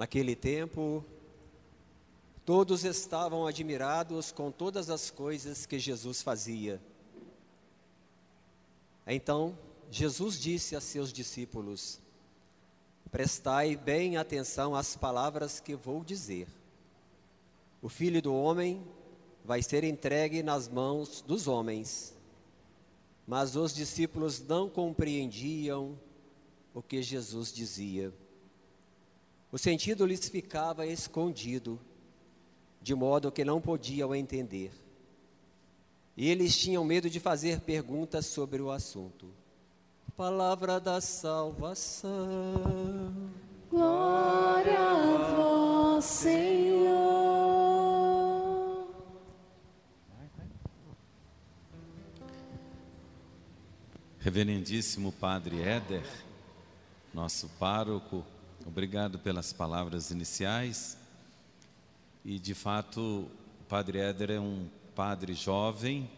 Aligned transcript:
Naquele 0.00 0.34
tempo, 0.34 1.04
todos 2.46 2.86
estavam 2.86 3.46
admirados 3.46 4.32
com 4.32 4.50
todas 4.50 4.88
as 4.88 5.10
coisas 5.10 5.66
que 5.66 5.78
Jesus 5.78 6.22
fazia. 6.22 6.80
Então, 9.06 9.58
Jesus 9.90 10.40
disse 10.40 10.74
a 10.74 10.80
seus 10.80 11.12
discípulos: 11.12 12.00
Prestai 13.10 13.76
bem 13.76 14.16
atenção 14.16 14.74
às 14.74 14.96
palavras 14.96 15.60
que 15.60 15.76
vou 15.76 16.02
dizer. 16.02 16.48
O 17.82 17.90
filho 17.90 18.22
do 18.22 18.34
homem 18.34 18.82
vai 19.44 19.62
ser 19.62 19.84
entregue 19.84 20.42
nas 20.42 20.66
mãos 20.66 21.20
dos 21.20 21.46
homens. 21.46 22.16
Mas 23.26 23.54
os 23.54 23.74
discípulos 23.74 24.40
não 24.40 24.66
compreendiam 24.66 25.94
o 26.72 26.80
que 26.80 27.02
Jesus 27.02 27.52
dizia. 27.52 28.10
O 29.52 29.58
sentido 29.58 30.06
lhes 30.06 30.28
ficava 30.28 30.86
escondido, 30.86 31.78
de 32.80 32.94
modo 32.94 33.32
que 33.32 33.44
não 33.44 33.60
podiam 33.60 34.14
entender. 34.14 34.72
E 36.16 36.28
eles 36.28 36.56
tinham 36.56 36.84
medo 36.84 37.10
de 37.10 37.18
fazer 37.18 37.60
perguntas 37.60 38.26
sobre 38.26 38.60
o 38.62 38.70
assunto. 38.70 39.26
Palavra 40.16 40.78
da 40.78 41.00
salvação. 41.00 42.12
Glória 43.70 44.78
a 44.78 45.34
vós, 45.34 46.04
Senhor. 46.04 46.90
Reverendíssimo 54.18 55.10
Padre 55.12 55.62
Éder, 55.62 56.04
nosso 57.14 57.48
pároco, 57.58 58.22
Obrigado 58.66 59.18
pelas 59.18 59.52
palavras 59.52 60.10
iniciais. 60.10 60.96
E 62.24 62.38
de 62.38 62.54
fato, 62.54 63.00
o 63.00 63.64
Padre 63.68 63.98
Éder 63.98 64.32
é 64.32 64.40
um 64.40 64.68
padre 64.94 65.32
jovem, 65.32 66.10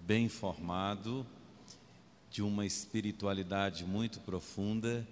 bem 0.00 0.28
formado, 0.28 1.26
de 2.30 2.42
uma 2.42 2.66
espiritualidade 2.66 3.84
muito 3.84 4.20
profunda. 4.20 5.06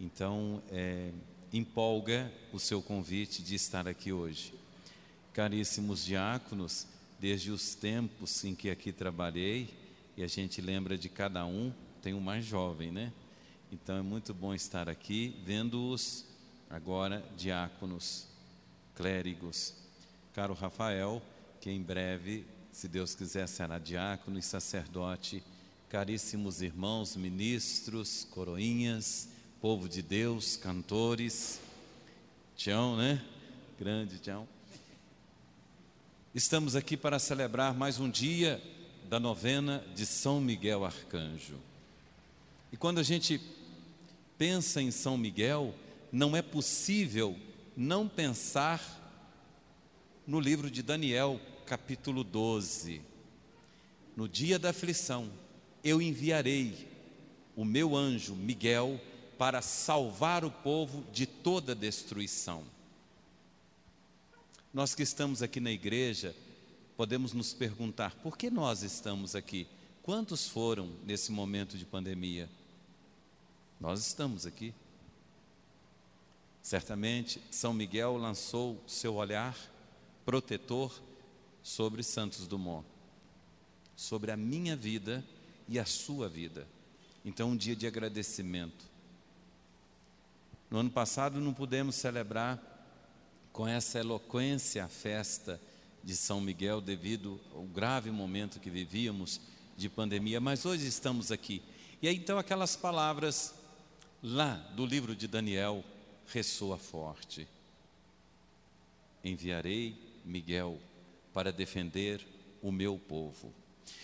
Então, 0.00 0.60
é, 0.70 1.12
empolga 1.52 2.30
o 2.52 2.58
seu 2.58 2.82
convite 2.82 3.40
de 3.42 3.54
estar 3.54 3.86
aqui 3.86 4.12
hoje. 4.12 4.52
Caríssimos 5.32 6.04
diáconos, 6.04 6.88
desde 7.20 7.52
os 7.52 7.74
tempos 7.74 8.44
em 8.44 8.54
que 8.54 8.68
aqui 8.68 8.92
trabalhei, 8.92 9.72
e 10.16 10.24
a 10.24 10.26
gente 10.26 10.60
lembra 10.60 10.98
de 10.98 11.08
cada 11.08 11.46
um, 11.46 11.72
tem 12.02 12.14
um 12.14 12.20
mais 12.20 12.44
jovem, 12.44 12.90
né? 12.90 13.12
Então 13.72 13.96
é 13.96 14.02
muito 14.02 14.34
bom 14.34 14.52
estar 14.52 14.88
aqui, 14.88 15.40
vendo-os 15.44 16.24
agora 16.68 17.24
diáconos, 17.36 18.26
clérigos. 18.96 19.74
Caro 20.34 20.54
Rafael, 20.54 21.22
que 21.60 21.70
em 21.70 21.80
breve, 21.80 22.44
se 22.72 22.88
Deus 22.88 23.14
quiser, 23.14 23.46
será 23.46 23.78
diácono 23.78 24.40
e 24.40 24.42
sacerdote. 24.42 25.40
Caríssimos 25.88 26.62
irmãos, 26.62 27.14
ministros, 27.14 28.26
coroinhas, 28.32 29.28
povo 29.60 29.88
de 29.88 30.02
Deus, 30.02 30.56
cantores. 30.56 31.60
Tião, 32.56 32.96
né? 32.96 33.24
Grande 33.78 34.18
Tião. 34.18 34.48
Estamos 36.34 36.74
aqui 36.74 36.96
para 36.96 37.20
celebrar 37.20 37.72
mais 37.72 38.00
um 38.00 38.10
dia 38.10 38.60
da 39.08 39.20
novena 39.20 39.84
de 39.94 40.04
São 40.04 40.40
Miguel 40.40 40.84
Arcanjo. 40.84 41.56
E 42.72 42.76
quando 42.76 42.98
a 42.98 43.02
gente 43.04 43.40
pensa 44.40 44.80
em 44.80 44.90
São 44.90 45.18
Miguel, 45.18 45.74
não 46.10 46.34
é 46.34 46.40
possível 46.40 47.38
não 47.76 48.08
pensar 48.08 48.82
no 50.26 50.40
livro 50.40 50.70
de 50.70 50.82
Daniel, 50.82 51.38
capítulo 51.66 52.24
12. 52.24 53.02
No 54.16 54.26
dia 54.26 54.58
da 54.58 54.70
aflição, 54.70 55.30
eu 55.84 56.00
enviarei 56.00 56.88
o 57.54 57.66
meu 57.66 57.94
anjo 57.94 58.34
Miguel 58.34 58.98
para 59.36 59.60
salvar 59.60 60.42
o 60.42 60.50
povo 60.50 61.04
de 61.12 61.26
toda 61.26 61.74
destruição. 61.74 62.64
Nós 64.72 64.94
que 64.94 65.02
estamos 65.02 65.42
aqui 65.42 65.60
na 65.60 65.70
igreja, 65.70 66.34
podemos 66.96 67.34
nos 67.34 67.52
perguntar: 67.52 68.14
por 68.22 68.38
que 68.38 68.48
nós 68.48 68.82
estamos 68.82 69.34
aqui? 69.34 69.66
Quantos 70.02 70.48
foram 70.48 70.90
nesse 71.04 71.30
momento 71.30 71.76
de 71.76 71.84
pandemia? 71.84 72.48
Nós 73.80 74.06
estamos 74.06 74.44
aqui. 74.44 74.74
Certamente, 76.62 77.40
São 77.50 77.72
Miguel 77.72 78.18
lançou 78.18 78.78
seu 78.86 79.14
olhar 79.14 79.56
protetor 80.22 80.92
sobre 81.62 82.02
Santos 82.02 82.46
Dumont, 82.46 82.86
sobre 83.96 84.30
a 84.30 84.36
minha 84.36 84.76
vida 84.76 85.24
e 85.66 85.78
a 85.78 85.86
sua 85.86 86.28
vida. 86.28 86.66
Então, 87.24 87.52
um 87.52 87.56
dia 87.56 87.74
de 87.74 87.86
agradecimento. 87.86 88.84
No 90.70 90.78
ano 90.78 90.90
passado, 90.90 91.40
não 91.40 91.54
pudemos 91.54 91.94
celebrar 91.94 92.62
com 93.50 93.66
essa 93.66 93.98
eloquência 93.98 94.84
a 94.84 94.88
festa 94.88 95.58
de 96.04 96.14
São 96.14 96.38
Miguel, 96.38 96.82
devido 96.82 97.40
ao 97.54 97.62
grave 97.62 98.10
momento 98.10 98.60
que 98.60 98.68
vivíamos 98.68 99.40
de 99.74 99.88
pandemia, 99.88 100.38
mas 100.38 100.66
hoje 100.66 100.86
estamos 100.86 101.32
aqui. 101.32 101.62
E 102.02 102.08
aí, 102.08 102.16
então, 102.16 102.38
aquelas 102.38 102.76
palavras 102.76 103.54
lá 104.22 104.54
do 104.74 104.84
livro 104.84 105.14
de 105.14 105.26
Daniel 105.26 105.84
ressoa 106.26 106.76
forte. 106.76 107.46
Enviarei 109.24 109.94
Miguel 110.24 110.78
para 111.32 111.52
defender 111.52 112.26
o 112.62 112.70
meu 112.70 112.98
povo. 112.98 113.52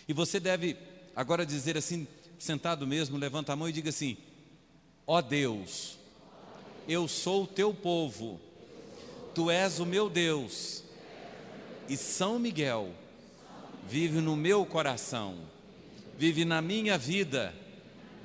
E 0.09 0.13
você 0.13 0.41
deve 0.41 0.77
agora 1.15 1.47
dizer 1.47 1.77
assim, 1.77 2.07
sentado 2.39 2.87
mesmo, 2.87 3.17
levanta 3.17 3.53
a 3.53 3.57
mão 3.57 3.69
e 3.69 3.73
diga 3.73 3.91
assim: 3.91 4.17
Ó 5.07 5.19
oh 5.19 5.23
Deus, 5.23 5.99
eu 6.89 7.09
sou 7.09 7.45
o 7.45 7.47
teu 7.47 7.73
povo, 7.73 8.41
tu 9.35 9.51
és 9.51 9.79
o 9.79 9.87
meu 9.87 10.09
Deus, 10.09 10.83
e 11.89 11.97
São 11.97 12.39
Miguel 12.39 12.93
vive 13.89 14.21
no 14.21 14.37
meu 14.37 14.67
coração, 14.67 15.39
vive 16.19 16.45
na 16.45 16.61
minha 16.61 16.99
vida, 16.99 17.55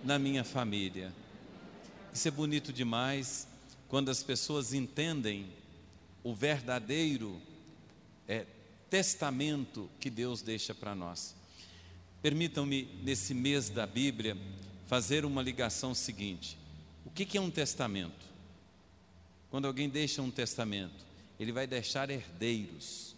na 0.03 0.17
minha 0.17 0.43
família. 0.43 1.13
Isso 2.13 2.27
é 2.27 2.31
bonito 2.31 2.73
demais 2.73 3.47
quando 3.87 4.09
as 4.09 4.21
pessoas 4.21 4.73
entendem 4.73 5.47
o 6.21 6.35
verdadeiro 6.35 7.41
é, 8.27 8.45
testamento 8.89 9.89
que 9.97 10.09
Deus 10.09 10.41
deixa 10.41 10.75
para 10.75 10.93
nós. 10.93 11.33
Permitam-me, 12.21 12.83
nesse 13.01 13.33
mês 13.33 13.69
da 13.69 13.87
Bíblia, 13.87 14.37
fazer 14.87 15.23
uma 15.23 15.41
ligação 15.41 15.95
seguinte: 15.95 16.57
o 17.05 17.09
que, 17.09 17.25
que 17.25 17.37
é 17.37 17.41
um 17.41 17.49
testamento? 17.49 18.25
Quando 19.49 19.65
alguém 19.65 19.87
deixa 19.87 20.21
um 20.21 20.29
testamento, 20.29 21.05
ele 21.39 21.53
vai 21.53 21.65
deixar 21.65 22.09
herdeiros, 22.09 23.15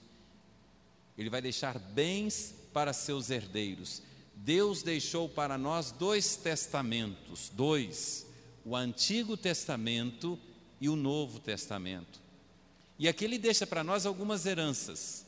ele 1.17 1.31
vai 1.31 1.41
deixar 1.41 1.79
bens 1.79 2.53
para 2.71 2.93
seus 2.93 3.31
herdeiros. 3.31 4.03
Deus 4.35 4.83
deixou 4.83 5.27
para 5.27 5.57
nós 5.57 5.91
dois 5.91 6.35
testamentos, 6.35 7.49
dois 7.55 8.27
o 8.65 8.75
Antigo 8.75 9.35
Testamento 9.35 10.39
e 10.79 10.89
o 10.89 10.95
Novo 10.95 11.39
Testamento. 11.39 12.21
E 12.97 13.07
aqui 13.07 13.25
ele 13.25 13.37
deixa 13.37 13.65
para 13.65 13.83
nós 13.83 14.05
algumas 14.05 14.45
heranças. 14.45 15.25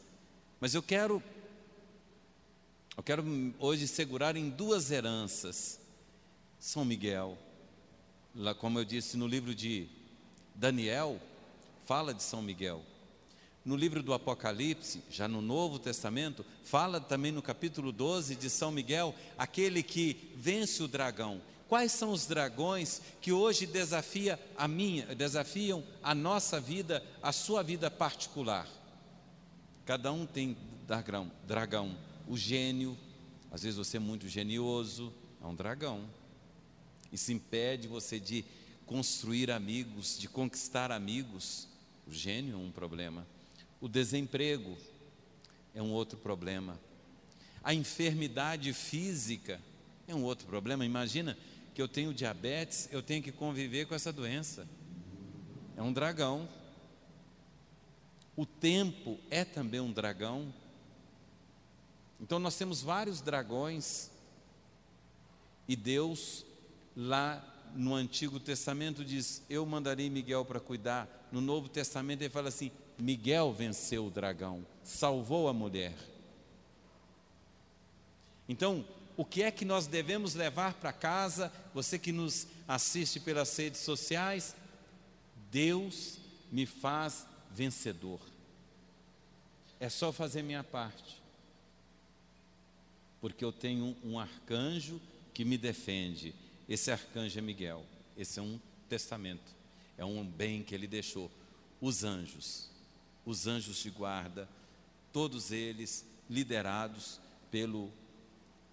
Mas 0.59 0.73
eu 0.73 0.81
quero 0.81 1.21
eu 2.97 3.03
quero 3.03 3.53
hoje 3.59 3.87
segurar 3.87 4.37
em 4.37 4.49
duas 4.49 4.89
heranças. 4.89 5.79
São 6.59 6.85
Miguel, 6.85 7.37
lá 8.33 8.55
como 8.55 8.79
eu 8.79 8.85
disse 8.85 9.17
no 9.17 9.27
livro 9.27 9.53
de 9.53 9.87
Daniel 10.55 11.19
fala 11.85 12.13
de 12.13 12.23
São 12.23 12.41
Miguel. 12.41 12.81
No 13.63 13.75
livro 13.75 14.01
do 14.01 14.13
Apocalipse, 14.13 15.01
já 15.09 15.27
no 15.27 15.41
Novo 15.41 15.79
Testamento, 15.79 16.45
fala 16.63 16.99
também 16.99 17.31
no 17.31 17.41
capítulo 17.41 17.91
12 17.91 18.35
de 18.35 18.49
São 18.49 18.71
Miguel, 18.71 19.13
aquele 19.37 19.81
que 19.81 20.31
vence 20.35 20.81
o 20.83 20.87
dragão. 20.87 21.41
Quais 21.67 21.91
são 21.91 22.11
os 22.11 22.27
dragões 22.27 23.01
que 23.19 23.31
hoje 23.31 23.65
desafia 23.65 24.39
a 24.55 24.67
minha, 24.67 25.15
desafiam 25.15 25.83
a 26.03 26.13
nossa 26.13 26.59
vida, 26.59 27.03
a 27.23 27.31
sua 27.31 27.63
vida 27.63 27.89
particular? 27.89 28.67
Cada 29.83 30.11
um 30.11 30.25
tem 30.25 30.55
dragão, 30.85 31.31
dragão. 31.47 31.97
O 32.27 32.37
gênio, 32.37 32.97
às 33.51 33.63
vezes 33.63 33.77
você 33.77 33.97
é 33.97 33.99
muito 33.99 34.27
genioso, 34.27 35.11
é 35.41 35.45
um 35.45 35.55
dragão. 35.55 36.07
Isso 37.11 37.31
impede 37.31 37.87
você 37.87 38.19
de 38.19 38.45
construir 38.85 39.49
amigos, 39.49 40.17
de 40.19 40.27
conquistar 40.27 40.91
amigos. 40.91 41.67
O 42.07 42.11
gênio 42.11 42.53
é 42.53 42.57
um 42.57 42.71
problema. 42.71 43.25
O 43.81 43.89
desemprego 43.89 44.77
é 45.73 45.81
um 45.81 45.91
outro 45.91 46.17
problema. 46.17 46.79
A 47.63 47.73
enfermidade 47.73 48.71
física 48.73 49.59
é 50.07 50.13
um 50.13 50.23
outro 50.23 50.45
problema. 50.45 50.85
Imagina 50.85 51.37
que 51.75 51.81
eu 51.81 51.89
tenho 51.89 52.13
diabetes, 52.13 52.87
eu 52.89 53.03
tenho 53.03 53.21
que 53.21 53.33
conviver 53.33 53.85
com 53.85 53.93
essa 53.93 54.11
doença. 54.13 54.65
É 55.75 55.81
um 55.81 55.91
dragão. 55.91 56.47
O 58.33 58.45
tempo 58.45 59.19
é 59.29 59.43
também 59.43 59.81
um 59.81 59.91
dragão. 59.91 60.53
Então 62.17 62.39
nós 62.39 62.57
temos 62.57 62.81
vários 62.81 63.19
dragões 63.19 64.09
e 65.67 65.75
Deus 65.75 66.45
lá 66.95 67.43
no 67.75 67.93
Antigo 67.93 68.39
Testamento 68.39 69.03
diz: 69.03 69.43
"Eu 69.49 69.65
mandarei 69.65 70.09
Miguel 70.09 70.45
para 70.45 70.61
cuidar". 70.61 71.27
No 71.29 71.41
Novo 71.41 71.67
Testamento 71.67 72.21
ele 72.21 72.29
fala 72.29 72.47
assim: 72.47 72.71
Miguel 72.97 73.51
venceu 73.51 74.05
o 74.05 74.09
dragão, 74.09 74.65
salvou 74.81 75.49
a 75.49 75.53
mulher. 75.53 75.93
Então, 78.47 78.85
o 79.17 79.23
que 79.23 79.43
é 79.43 79.51
que 79.51 79.63
nós 79.63 79.87
devemos 79.87 80.35
levar 80.35 80.73
para 80.73 80.91
casa, 80.91 81.51
você 81.73 81.97
que 81.97 82.11
nos 82.11 82.47
assiste 82.67 83.19
pelas 83.19 83.55
redes 83.55 83.81
sociais, 83.81 84.55
Deus 85.51 86.17
me 86.51 86.65
faz 86.65 87.25
vencedor. 87.51 88.19
É 89.79 89.89
só 89.89 90.11
fazer 90.11 90.41
minha 90.41 90.63
parte. 90.63 91.21
Porque 93.21 93.43
eu 93.43 93.51
tenho 93.51 93.95
um 94.03 94.19
arcanjo 94.19 95.01
que 95.33 95.45
me 95.45 95.57
defende. 95.57 96.35
Esse 96.67 96.91
arcanjo 96.91 97.39
é 97.39 97.41
Miguel. 97.41 97.85
Esse 98.17 98.39
é 98.39 98.41
um 98.41 98.59
testamento. 98.89 99.55
É 99.97 100.03
um 100.03 100.25
bem 100.25 100.61
que 100.63 100.75
ele 100.75 100.87
deixou. 100.87 101.31
Os 101.79 102.03
anjos, 102.03 102.69
os 103.25 103.47
anjos 103.47 103.77
de 103.77 103.89
guarda, 103.89 104.47
todos 105.11 105.51
eles 105.51 106.05
liderados 106.29 107.19
pelo 107.49 107.91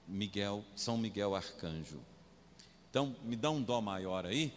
Miguel, 0.07 0.65
São 0.75 0.97
Miguel 0.99 1.35
Arcanjo. 1.35 2.01
Então, 2.91 3.17
me 3.25 3.37
dá 3.37 3.51
um 3.51 3.63
dó 3.63 3.81
maior 3.81 4.27
aí. 4.27 4.53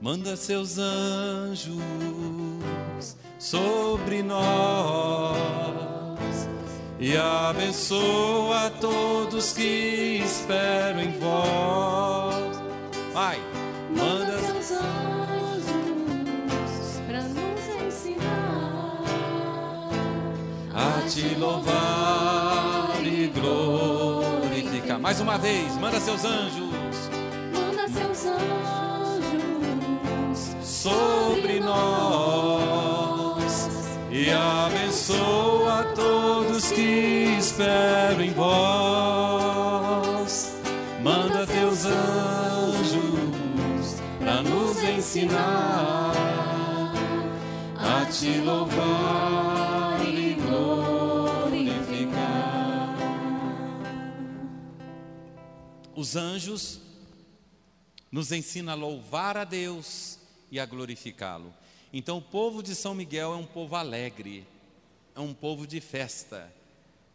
Manda 0.00 0.36
seus 0.36 0.78
anjos 0.78 1.76
sobre 3.38 4.22
nós 4.22 5.38
e 7.00 7.16
abençoa 7.16 8.70
todos 8.80 9.52
que 9.52 10.20
esperam 10.24 11.00
em 11.00 11.18
vós. 11.18 12.58
Vai, 13.12 13.38
manda 13.96 14.47
te 21.08 21.34
louvar 21.36 23.00
e 23.02 23.28
glorificar. 23.28 24.98
Mais 25.00 25.20
uma 25.20 25.38
vez, 25.38 25.74
manda 25.78 25.98
seus 25.98 26.22
anjos 26.24 26.68
Manda 27.54 27.88
seus 27.88 28.26
anjos 28.26 28.48
sobre 30.62 31.60
nós 31.60 32.98
e 34.10 34.30
abençoa 34.30 35.84
todos 35.94 36.70
que 36.72 37.36
esperam 37.38 38.20
em 38.20 38.32
vós. 38.32 39.72
Manda 41.02 41.46
teus 41.46 41.86
anjos 41.86 42.98
para 44.18 44.42
nos 44.42 44.82
ensinar 44.82 46.12
a 47.78 48.04
te 48.06 48.40
louvar 48.40 49.57
Os 55.98 56.14
anjos 56.14 56.78
nos 58.12 58.30
ensina 58.30 58.70
a 58.70 58.76
louvar 58.76 59.36
a 59.36 59.42
Deus 59.42 60.16
e 60.48 60.60
a 60.60 60.64
glorificá-lo. 60.64 61.52
Então, 61.92 62.18
o 62.18 62.22
povo 62.22 62.62
de 62.62 62.72
São 62.76 62.94
Miguel 62.94 63.32
é 63.32 63.36
um 63.36 63.44
povo 63.44 63.74
alegre, 63.74 64.46
é 65.16 65.18
um 65.18 65.34
povo 65.34 65.66
de 65.66 65.80
festa, 65.80 66.54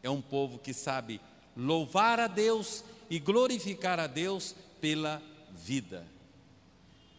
é 0.04 0.10
um 0.10 0.22
povo 0.22 0.60
que 0.60 0.74
sabe 0.74 1.22
louvar 1.56 2.20
a 2.20 2.28
Deus 2.28 2.84
e 3.10 3.20
glorificar 3.20 4.02
a 4.02 4.06
Deus 4.06 4.54
pela 4.82 5.24
vida, 5.56 6.06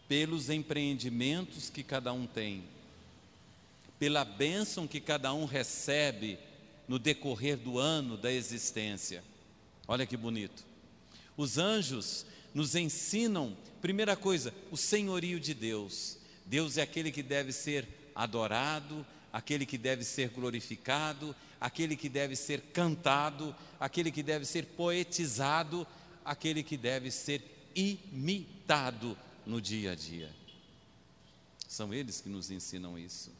pelos 0.07 0.51
empreendimentos 0.51 1.71
que 1.71 1.83
cada 1.83 2.13
um 2.13 2.27
tem, 2.27 2.63
pela 3.99 4.23
bênção 4.23 4.87
que 4.87 5.01
cada 5.01 5.33
um 5.33 5.47
recebe 5.47 6.39
no 6.87 6.99
decorrer 6.99 7.57
do 7.57 7.79
ano 7.79 8.19
da 8.19 8.31
existência. 8.31 9.25
Olha 9.89 10.05
que 10.05 10.15
bonito. 10.15 10.74
Os 11.36 11.58
anjos 11.58 12.24
nos 12.53 12.74
ensinam, 12.74 13.56
primeira 13.82 14.17
coisa, 14.17 14.55
o 14.70 14.76
senhorio 14.76 15.41
de 15.41 15.55
Deus. 15.55 16.19
Deus 16.46 16.76
é 16.76 16.82
aquele 16.82 17.10
que 17.10 17.22
deve 17.22 17.53
ser 17.53 17.88
adorado, 18.14 19.05
aquele 19.32 19.67
que 19.67 19.76
deve 19.76 20.05
ser 20.05 20.29
glorificado, 20.29 21.34
aquele 21.60 21.96
que 21.96 22.08
deve 22.08 22.36
ser 22.36 22.60
cantado, 22.72 23.55
aquele 23.81 24.10
que 24.12 24.22
deve 24.22 24.44
ser 24.44 24.64
poetizado, 24.64 25.86
aquele 26.24 26.62
que 26.62 26.76
deve 26.76 27.10
ser 27.10 27.43
imitado 27.74 29.19
no 29.44 29.60
dia 29.60 29.93
a 29.93 29.94
dia. 29.94 30.31
São 31.67 31.93
eles 31.93 32.20
que 32.20 32.29
nos 32.29 32.50
ensinam 32.50 32.96
isso. 32.96 33.32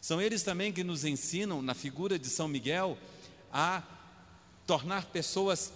São 0.00 0.20
eles 0.20 0.42
também 0.42 0.72
que 0.72 0.84
nos 0.84 1.04
ensinam, 1.04 1.62
na 1.62 1.74
figura 1.74 2.18
de 2.18 2.28
São 2.28 2.46
Miguel, 2.46 2.98
a 3.52 3.82
tornar 4.66 5.06
pessoas, 5.06 5.72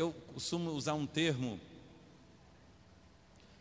eu 0.00 0.14
costumo 0.32 0.70
usar 0.70 0.94
um 0.94 1.06
termo, 1.06 1.60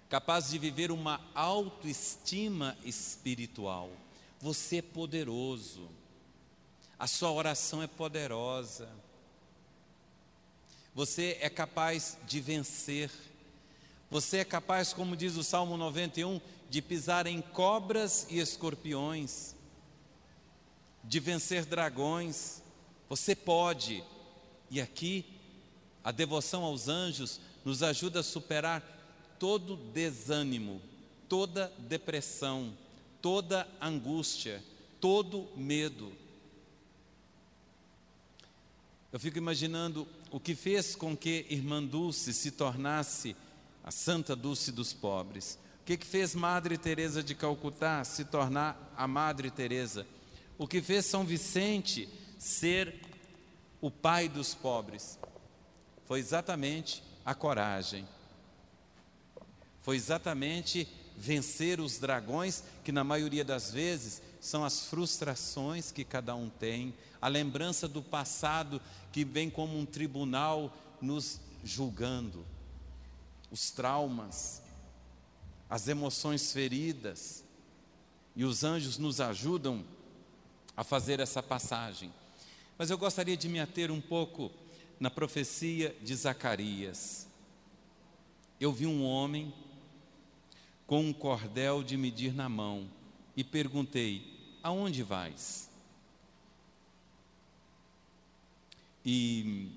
capazes 0.08 0.52
de 0.52 0.58
viver 0.58 0.90
uma 0.90 1.20
autoestima 1.36 2.78
espiritual. 2.86 3.92
Você 4.40 4.78
é 4.78 4.82
poderoso, 4.82 5.90
a 6.98 7.08
sua 7.08 7.30
oração 7.32 7.84
é 7.84 7.88
poderosa, 7.88 8.90
você 10.96 11.38
é 11.42 11.50
capaz 11.50 12.18
de 12.26 12.40
vencer, 12.40 13.12
você 14.10 14.38
é 14.38 14.46
capaz, 14.46 14.94
como 14.94 15.18
diz 15.18 15.36
o 15.36 15.44
Salmo 15.44 15.76
91, 15.76 16.40
de 16.70 16.82
pisar 16.82 17.28
em 17.28 17.42
cobras 17.42 18.26
e 18.30 18.40
escorpiões, 18.40 19.56
de 21.04 21.20
vencer 21.20 21.66
dragões, 21.66 22.64
você 23.10 23.36
pode, 23.36 24.02
e 24.72 24.80
aqui 24.80 25.39
a 26.10 26.12
devoção 26.12 26.64
aos 26.64 26.88
anjos 26.88 27.40
nos 27.64 27.84
ajuda 27.84 28.22
a 28.22 28.24
superar 28.24 28.82
todo 29.38 29.78
desânimo, 29.78 30.82
toda 31.28 31.72
depressão, 31.78 32.74
toda 33.22 33.68
angústia, 33.80 34.64
todo 35.00 35.48
medo. 35.56 36.12
Eu 39.12 39.20
fico 39.20 39.38
imaginando 39.38 40.08
o 40.32 40.40
que 40.40 40.56
fez 40.56 40.96
com 40.96 41.16
que 41.16 41.46
Irmã 41.48 41.84
Dulce 41.84 42.34
se 42.34 42.50
tornasse 42.50 43.36
a 43.84 43.92
Santa 43.92 44.36
Dulce 44.36 44.72
dos 44.72 44.92
pobres. 44.92 45.60
O 45.84 45.86
que, 45.86 45.96
que 45.96 46.08
fez 46.08 46.34
Madre 46.34 46.76
Teresa 46.76 47.22
de 47.22 47.36
Calcutá 47.36 48.04
se 48.04 48.26
tornar 48.26 48.96
a 48.98 49.08
Madre 49.08 49.52
Teresa? 49.52 50.08
O 50.58 50.68
que 50.68 50.82
fez 50.82 51.06
São 51.06 51.24
Vicente 51.24 52.10
ser 52.40 53.00
o 53.80 53.92
pai 53.92 54.28
dos 54.28 54.56
pobres? 54.56 55.20
Foi 56.10 56.18
exatamente 56.18 57.04
a 57.24 57.36
coragem. 57.36 58.04
Foi 59.84 59.96
exatamente 59.96 60.88
vencer 61.16 61.80
os 61.80 62.00
dragões, 62.00 62.64
que 62.84 62.92
na 62.92 63.04
maioria 63.04 63.46
das 63.46 63.70
vezes 63.70 64.20
são 64.42 64.66
as 64.66 64.88
frustrações 64.88 65.92
que 65.92 66.04
cada 66.04 66.34
um 66.34 66.50
tem, 66.50 66.96
a 67.22 67.28
lembrança 67.28 67.88
do 67.88 68.02
passado 68.02 68.82
que 69.12 69.24
vem 69.24 69.52
como 69.52 69.78
um 69.78 69.86
tribunal 69.86 70.76
nos 71.00 71.40
julgando. 71.64 72.44
os 73.52 73.70
traumas, 73.70 74.64
as 75.70 75.88
emoções 75.88 76.52
feridas, 76.52 77.44
e 78.36 78.44
os 78.44 78.64
anjos 78.64 78.98
nos 78.98 79.22
ajudam 79.22 79.86
a 80.76 80.84
fazer 80.84 81.20
essa 81.20 81.44
passagem. 81.44 82.12
Mas 82.80 82.90
eu 82.90 82.98
gostaria 82.98 83.38
de 83.38 83.48
me 83.48 83.60
ater 83.60 83.92
um 83.92 84.02
pouco 84.02 84.52
na 85.00 85.10
profecia 85.10 85.96
de 86.02 86.16
Zacarias. 86.16 87.28
Eu 88.60 88.74
vi 88.74 88.86
um 88.86 89.04
homem 89.04 89.54
com 90.86 91.02
um 91.02 91.14
cordel 91.14 91.82
de 91.82 91.96
medir 91.96 92.34
na 92.34 92.50
mão 92.50 92.90
e 93.36 93.44
perguntei: 93.44 94.58
Aonde 94.62 95.02
vais? 95.04 95.70
E 99.06 99.72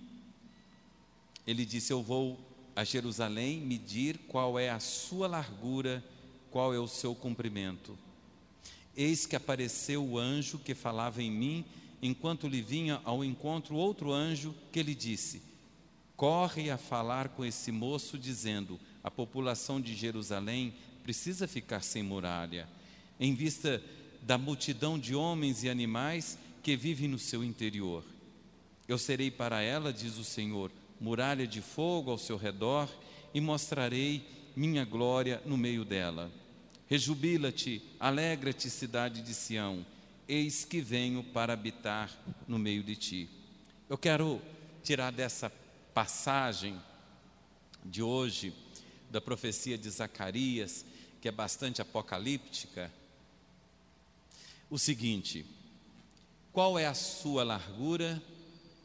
ele 1.47 1.65
disse: 1.65 1.93
Eu 1.93 2.03
vou 2.03 2.39
a 2.75 2.83
Jerusalém 2.83 3.61
medir 3.61 4.19
qual 4.27 4.59
é 4.59 4.71
a 4.71 4.81
sua 4.81 5.29
largura, 5.29 6.03
qual 6.51 6.75
é 6.75 6.79
o 6.79 6.89
seu 6.89 7.15
comprimento. 7.15 7.97
Eis 8.97 9.25
que 9.27 9.37
apareceu 9.37 10.05
o 10.05 10.19
anjo 10.19 10.59
que 10.59 10.75
falava 10.75 11.23
em 11.23 11.31
mim, 11.31 11.65
enquanto 12.03 12.49
lhe 12.49 12.61
vinha 12.61 13.01
ao 13.05 13.25
encontro 13.25 13.77
outro 13.77 14.13
anjo 14.13 14.55
que 14.73 14.83
lhe 14.83 14.95
disse: 14.95 15.41
Corre 16.17 16.71
a 16.71 16.77
falar 16.77 17.29
com 17.29 17.45
esse 17.45 17.71
moço, 17.71 18.19
dizendo: 18.19 18.79
A 19.03 19.11
população 19.11 19.81
de 19.81 19.95
Jerusalém 19.95 20.75
precisa 21.05 21.47
ficar 21.47 21.83
sem 21.83 22.03
muralha, 22.03 22.69
em 23.19 23.35
vista 23.35 23.83
da 24.21 24.37
multidão 24.37 24.99
de 24.99 25.15
homens 25.15 25.63
e 25.63 25.71
animais 25.71 26.39
que 26.63 26.77
vivem 26.77 27.09
no 27.09 27.19
seu 27.19 27.43
interior. 27.43 28.05
Eu 28.87 28.99
serei 28.99 29.31
para 29.31 29.63
ela, 29.63 29.93
diz 29.93 30.19
o 30.19 30.25
Senhor, 30.25 30.71
muralha 31.01 31.47
de 31.47 31.61
fogo 31.61 32.11
ao 32.11 32.19
seu 32.19 32.37
redor 32.37 32.89
e 33.33 33.41
mostrarei 33.41 34.25
minha 34.55 34.85
glória 34.85 35.43
no 35.47 35.57
meio 35.57 35.85
dela. 35.85 36.31
Rejubila-te, 36.89 37.83
alegra-te, 37.99 38.69
cidade 38.69 39.23
de 39.23 39.35
Sião, 39.35 39.85
eis 40.29 40.65
que 40.65 40.81
venho 40.81 41.23
para 41.23 41.53
habitar 41.53 42.11
no 42.47 42.59
meio 42.59 42.83
de 42.83 42.97
ti. 42.97 43.31
Eu 43.89 43.99
quero 43.99 44.41
tirar 44.83 45.13
dessa 45.13 45.51
passagem 45.93 46.81
de 47.85 48.03
hoje, 48.03 48.55
da 49.11 49.21
profecia 49.21 49.77
de 49.77 49.91
Zacarias, 49.91 50.85
que 51.21 51.29
é 51.29 51.33
bastante 51.33 51.83
apocalíptica, 51.83 52.91
o 54.71 54.79
seguinte: 54.79 55.45
qual 56.53 56.79
é 56.79 56.87
a 56.87 56.95
sua 56.95 57.45
largura 57.45 58.23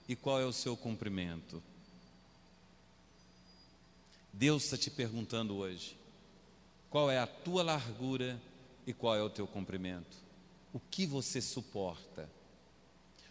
e 0.07 0.15
qual 0.15 0.39
é 0.39 0.45
o 0.45 0.53
seu 0.53 0.75
comprimento? 0.75 1.63
Deus 4.33 4.65
está 4.65 4.77
te 4.77 4.91
perguntando 4.91 5.55
hoje: 5.55 5.97
qual 6.89 7.09
é 7.09 7.17
a 7.17 7.27
tua 7.27 7.63
largura 7.63 8.39
e 8.85 8.93
qual 8.93 9.15
é 9.15 9.23
o 9.23 9.29
teu 9.29 9.47
comprimento? 9.47 10.26
O 10.77 10.79
que 10.91 11.07
você 11.07 11.41
suporta? 11.41 12.29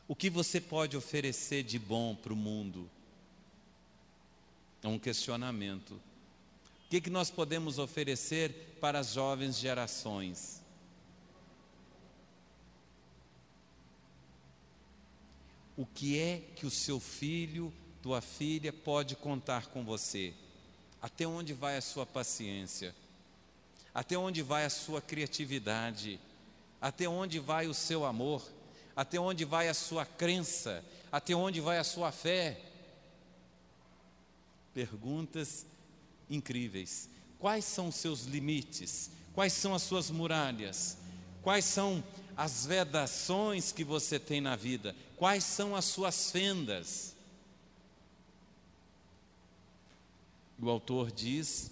O 0.09 0.17
que 0.17 0.29
você 0.29 0.61
pode 0.61 0.97
oferecer 0.97 1.62
de 1.62 1.79
bom 1.79 2.12
para 2.12 2.33
o 2.33 2.37
mundo? 2.37 2.91
É 4.83 4.88
um 4.88 4.99
questionamento. 4.99 5.93
O 5.93 6.88
que, 6.91 7.00
que 7.00 7.09
nós 7.09 7.31
podemos 7.31 7.79
oferecer 7.79 8.76
para 8.81 8.99
as 8.99 9.12
jovens 9.12 9.57
gerações? 9.59 10.61
O 15.76 15.87
que 15.87 16.19
é 16.19 16.43
que 16.57 16.67
o 16.67 16.71
seu 16.71 16.99
filho, 16.99 17.73
tua 18.03 18.21
filha 18.21 18.73
pode 18.73 19.15
contar 19.15 19.67
com 19.69 19.85
você? 19.85 20.35
Até 21.00 21.25
onde 21.29 21.53
vai 21.53 21.76
a 21.76 21.81
sua 21.81 22.05
paciência? 22.05 22.93
Até 23.95 24.19
onde 24.19 24.43
vai 24.43 24.65
a 24.65 24.71
sua 24.71 25.00
criatividade? 25.00 26.19
Até 26.87 27.09
onde 27.09 27.40
vai 27.40 27.66
o 27.66 27.75
seu 27.75 28.05
amor? 28.05 28.49
Até 28.95 29.19
onde 29.19 29.45
vai 29.45 29.66
a 29.69 29.75
sua 29.75 30.07
crença? 30.07 30.85
Até 31.11 31.35
onde 31.35 31.61
vai 31.61 31.78
a 31.78 31.83
sua 31.83 32.12
fé? 32.12 32.61
Perguntas 34.73 35.66
incríveis. 36.31 37.09
Quais 37.40 37.64
são 37.64 37.88
os 37.88 37.97
seus 37.97 38.26
limites? 38.26 39.11
Quais 39.35 39.52
são 39.52 39.75
as 39.75 39.83
suas 39.83 40.12
muralhas? 40.12 40.97
Quais 41.43 41.64
são 41.64 42.05
as 42.37 42.66
vedações 42.66 43.73
que 43.73 43.83
você 43.83 44.16
tem 44.16 44.40
na 44.40 44.55
vida? 44.55 44.95
Quais 45.16 45.43
são 45.43 45.75
as 45.75 45.87
suas 45.87 46.31
fendas? 46.31 47.16
O 50.62 50.71
autor 50.71 51.11
diz 51.11 51.69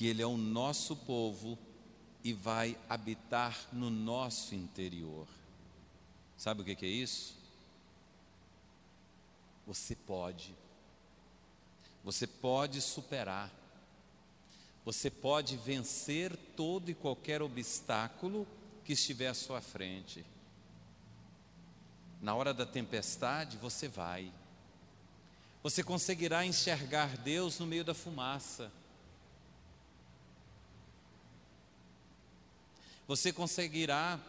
que 0.00 0.06
ele 0.06 0.22
é 0.22 0.26
o 0.26 0.38
nosso 0.38 0.96
povo 0.96 1.58
e 2.24 2.32
vai 2.32 2.74
habitar 2.88 3.68
no 3.70 3.90
nosso 3.90 4.54
interior. 4.54 5.28
Sabe 6.38 6.62
o 6.62 6.64
que 6.64 6.86
é 6.86 6.88
isso? 6.88 7.36
Você 9.66 9.94
pode. 9.94 10.56
Você 12.02 12.26
pode 12.26 12.80
superar. 12.80 13.52
Você 14.86 15.10
pode 15.10 15.58
vencer 15.58 16.34
todo 16.56 16.90
e 16.90 16.94
qualquer 16.94 17.42
obstáculo 17.42 18.48
que 18.86 18.94
estiver 18.94 19.28
à 19.28 19.34
sua 19.34 19.60
frente. 19.60 20.24
Na 22.22 22.34
hora 22.34 22.54
da 22.54 22.64
tempestade, 22.64 23.58
você 23.58 23.86
vai. 23.86 24.32
Você 25.62 25.84
conseguirá 25.84 26.46
enxergar 26.46 27.18
Deus 27.18 27.58
no 27.58 27.66
meio 27.66 27.84
da 27.84 27.92
fumaça. 27.92 28.72
Você 33.10 33.32
conseguirá 33.32 34.20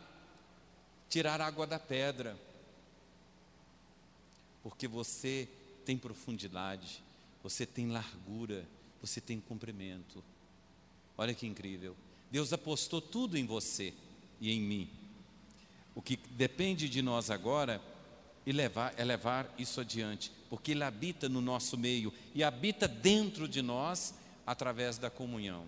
tirar 1.08 1.40
água 1.40 1.68
da 1.68 1.78
pedra. 1.78 2.36
Porque 4.64 4.88
você 4.88 5.48
tem 5.86 5.96
profundidade, 5.96 7.04
você 7.44 7.64
tem 7.64 7.92
largura, 7.92 8.68
você 9.00 9.22
tem 9.22 9.40
comprimento. 9.40 10.24
Olha 11.16 11.32
que 11.32 11.46
incrível. 11.46 11.96
Deus 12.32 12.52
apostou 12.54 13.00
tudo 13.00 13.38
em 13.38 13.46
você 13.46 13.94
e 14.40 14.52
em 14.52 14.60
mim. 14.60 14.90
O 15.94 16.02
que 16.02 16.18
depende 16.32 16.90
de 16.90 17.04
nós 17.04 17.30
agora 17.30 17.80
e 18.48 18.52
levar, 18.52 18.96
é 18.98 19.04
levar 19.04 19.54
isso 19.60 19.80
adiante, 19.80 20.32
porque 20.50 20.72
Ele 20.72 20.84
habita 20.84 21.30
no 21.30 21.40
nosso 21.40 21.78
meio 21.78 22.12
e 22.34 22.44
habita 22.44 22.88
dentro 22.88 23.48
de 23.48 23.62
nós 23.62 24.16
através 24.44 24.98
da 24.98 25.12
comunhão. 25.12 25.68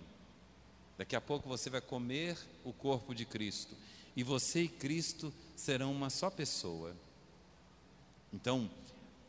Daqui 0.96 1.16
a 1.16 1.20
pouco 1.20 1.48
você 1.48 1.68
vai 1.68 1.80
comer 1.80 2.38
o 2.62 2.72
corpo 2.72 3.14
de 3.14 3.24
Cristo 3.24 3.76
e 4.16 4.22
você 4.22 4.62
e 4.62 4.68
Cristo 4.68 5.32
serão 5.56 5.92
uma 5.92 6.08
só 6.08 6.30
pessoa. 6.30 6.94
Então, 8.32 8.70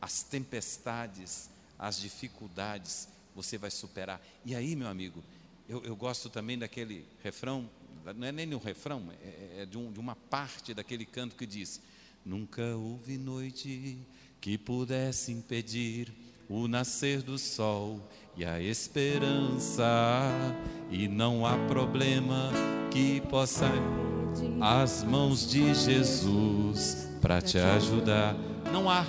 as 0.00 0.22
tempestades, 0.22 1.50
as 1.78 1.98
dificuldades, 1.98 3.08
você 3.34 3.58
vai 3.58 3.70
superar. 3.70 4.20
E 4.44 4.54
aí, 4.54 4.76
meu 4.76 4.88
amigo, 4.88 5.22
eu, 5.68 5.82
eu 5.84 5.96
gosto 5.96 6.30
também 6.30 6.58
daquele 6.58 7.04
refrão, 7.22 7.68
não 8.16 8.26
é 8.26 8.32
nem 8.32 8.54
um 8.54 8.58
refrão, 8.58 9.12
é, 9.22 9.62
é 9.62 9.66
de, 9.66 9.76
um, 9.76 9.92
de 9.92 9.98
uma 9.98 10.14
parte 10.14 10.72
daquele 10.72 11.04
canto 11.04 11.34
que 11.34 11.46
diz: 11.46 11.80
Nunca 12.24 12.62
houve 12.76 13.18
noite 13.18 13.98
que 14.40 14.56
pudesse 14.56 15.32
impedir 15.32 16.12
o 16.48 16.68
nascer 16.68 17.22
do 17.22 17.38
sol 17.38 18.00
e 18.36 18.44
a 18.44 18.60
esperança, 18.60 19.82
e 20.90 21.08
não 21.08 21.46
há 21.46 21.56
problema 21.66 22.50
que 22.92 23.20
possa 23.22 23.66
as 24.60 25.02
mãos 25.02 25.48
de 25.48 25.74
Jesus 25.74 27.08
para 27.20 27.40
te 27.40 27.58
ajudar. 27.58 28.34
Não 28.72 28.90
há. 28.90 29.06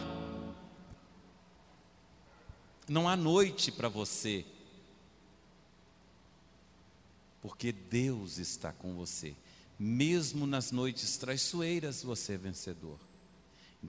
Não 2.88 3.08
há 3.08 3.16
noite 3.16 3.72
para 3.72 3.90
você. 3.90 4.46
Porque 7.42 7.72
Deus 7.72 8.38
está 8.38 8.72
com 8.72 8.96
você. 8.96 9.36
Mesmo 9.78 10.48
nas 10.48 10.72
noites 10.72 11.18
traiçoeiras, 11.18 12.02
você 12.02 12.34
é 12.34 12.38
vencedor. 12.38 12.98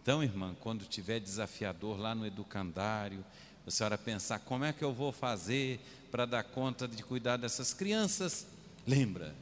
Então, 0.00 0.22
irmã, 0.22 0.54
quando 0.60 0.84
tiver 0.84 1.18
desafiador 1.18 1.98
lá 1.98 2.14
no 2.14 2.24
educandário, 2.24 3.24
a 3.66 3.70
senhora 3.70 3.98
pensar 3.98 4.38
como 4.38 4.64
é 4.64 4.72
que 4.72 4.84
eu 4.84 4.92
vou 4.92 5.10
fazer 5.10 5.80
para 6.08 6.24
dar 6.24 6.44
conta 6.44 6.86
de 6.86 7.02
cuidar 7.02 7.36
dessas 7.36 7.74
crianças, 7.74 8.46
lembra, 8.86 9.34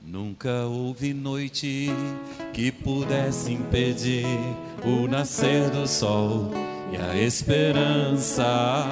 Nunca 0.00 0.64
houve 0.64 1.12
noite 1.12 1.88
que 2.54 2.70
pudesse 2.70 3.52
impedir 3.52 4.24
o 4.84 5.08
nascer 5.08 5.70
do 5.70 5.88
sol 5.88 6.52
e 6.92 6.96
a 6.96 7.16
esperança, 7.16 8.86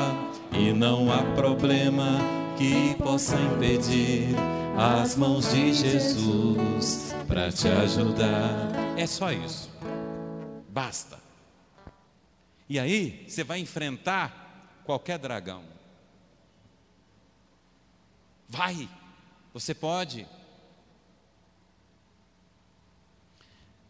e 0.52 0.72
não 0.72 1.12
há 1.12 1.22
problema 1.36 2.18
que 2.58 2.94
possa 2.96 3.36
impedir 3.40 4.34
as 4.76 5.14
mãos 5.14 5.52
de 5.52 5.72
Jesus 5.72 7.14
para 7.28 7.52
te 7.52 7.68
ajudar. 7.68 8.68
É 8.96 9.06
só 9.06 9.30
isso. 9.30 9.70
Basta. 10.76 11.18
E 12.68 12.78
aí, 12.78 13.24
você 13.26 13.42
vai 13.42 13.60
enfrentar 13.60 14.82
qualquer 14.84 15.18
dragão. 15.18 15.64
Vai, 18.46 18.86
você 19.54 19.74
pode. 19.74 20.28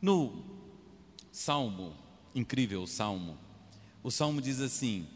No 0.01 0.45
Salmo, 1.33 1.93
incrível 2.33 2.87
Salmo, 2.87 3.37
o 4.01 4.11
Salmo 4.13 4.41
diz 4.41 4.61
assim: 4.61 5.09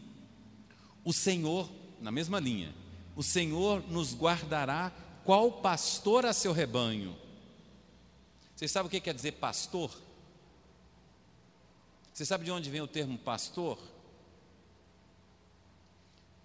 O 1.05 1.13
Senhor, 1.13 1.71
na 2.01 2.11
mesma 2.11 2.37
linha, 2.37 2.75
o 3.15 3.23
Senhor 3.23 3.81
nos 3.89 4.13
guardará 4.13 4.91
qual 5.23 5.49
pastor 5.49 6.25
a 6.25 6.33
seu 6.33 6.51
rebanho. 6.51 7.15
Vocês 8.53 8.69
sabem 8.69 8.87
o 8.87 8.91
que 8.91 8.99
quer 8.99 9.13
dizer 9.13 9.31
pastor? 9.31 10.10
Você 12.21 12.25
sabe 12.27 12.45
de 12.45 12.51
onde 12.51 12.69
vem 12.69 12.81
o 12.81 12.87
termo 12.87 13.17
pastor? 13.17 13.79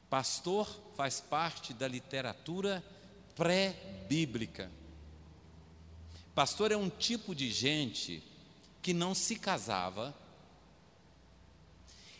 Pastor 0.08 0.66
faz 0.96 1.20
parte 1.20 1.74
da 1.74 1.86
literatura 1.86 2.82
pré-bíblica. 3.34 4.72
Pastor 6.34 6.72
é 6.72 6.78
um 6.78 6.88
tipo 6.88 7.34
de 7.34 7.52
gente 7.52 8.22
que 8.80 8.94
não 8.94 9.14
se 9.14 9.36
casava 9.36 10.16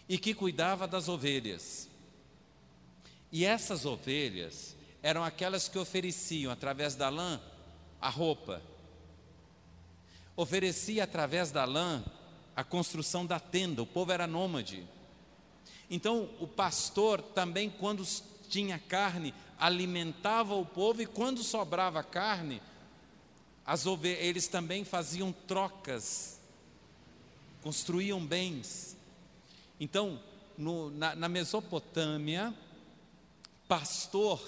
e 0.07 0.19
que 0.19 0.35
cuidava 0.35 0.87
das 0.87 1.09
ovelhas. 1.09 1.89
E 3.33 3.47
essas 3.47 3.87
ovelhas 3.87 4.77
eram 5.03 5.25
aquelas 5.25 5.67
que 5.67 5.79
ofereciam 5.79 6.53
através 6.53 6.95
da 6.95 7.09
lã 7.09 7.41
a 8.03 8.11
roupa, 8.11 8.63
oferecia 10.37 11.05
através 11.05 11.51
da 11.51 11.65
lã 11.65 12.05
a 12.57 12.65
construção 12.65 13.27
da 13.27 13.39
tenda, 13.39 13.83
o 13.83 13.87
povo 13.87 14.11
era 14.11 14.27
nômade. 14.27 14.83
Então, 15.91 16.31
o 16.41 16.49
pastor 16.49 17.21
também, 17.21 17.69
quando 17.69 18.03
tinha 18.49 18.79
carne, 18.79 19.35
alimentava 19.59 20.55
o 20.55 20.65
povo, 20.65 21.03
e 21.03 21.07
quando 21.07 21.43
sobrava 21.43 22.03
carne, 22.03 22.63
eles 24.03 24.49
também 24.49 24.85
faziam 24.85 25.33
trocas, 25.47 26.41
construíam 27.63 28.25
bens. 28.25 28.97
Então, 29.79 30.19
no, 30.57 30.91
na, 30.91 31.15
na 31.15 31.29
Mesopotâmia, 31.29 32.55
pastor 33.69 34.41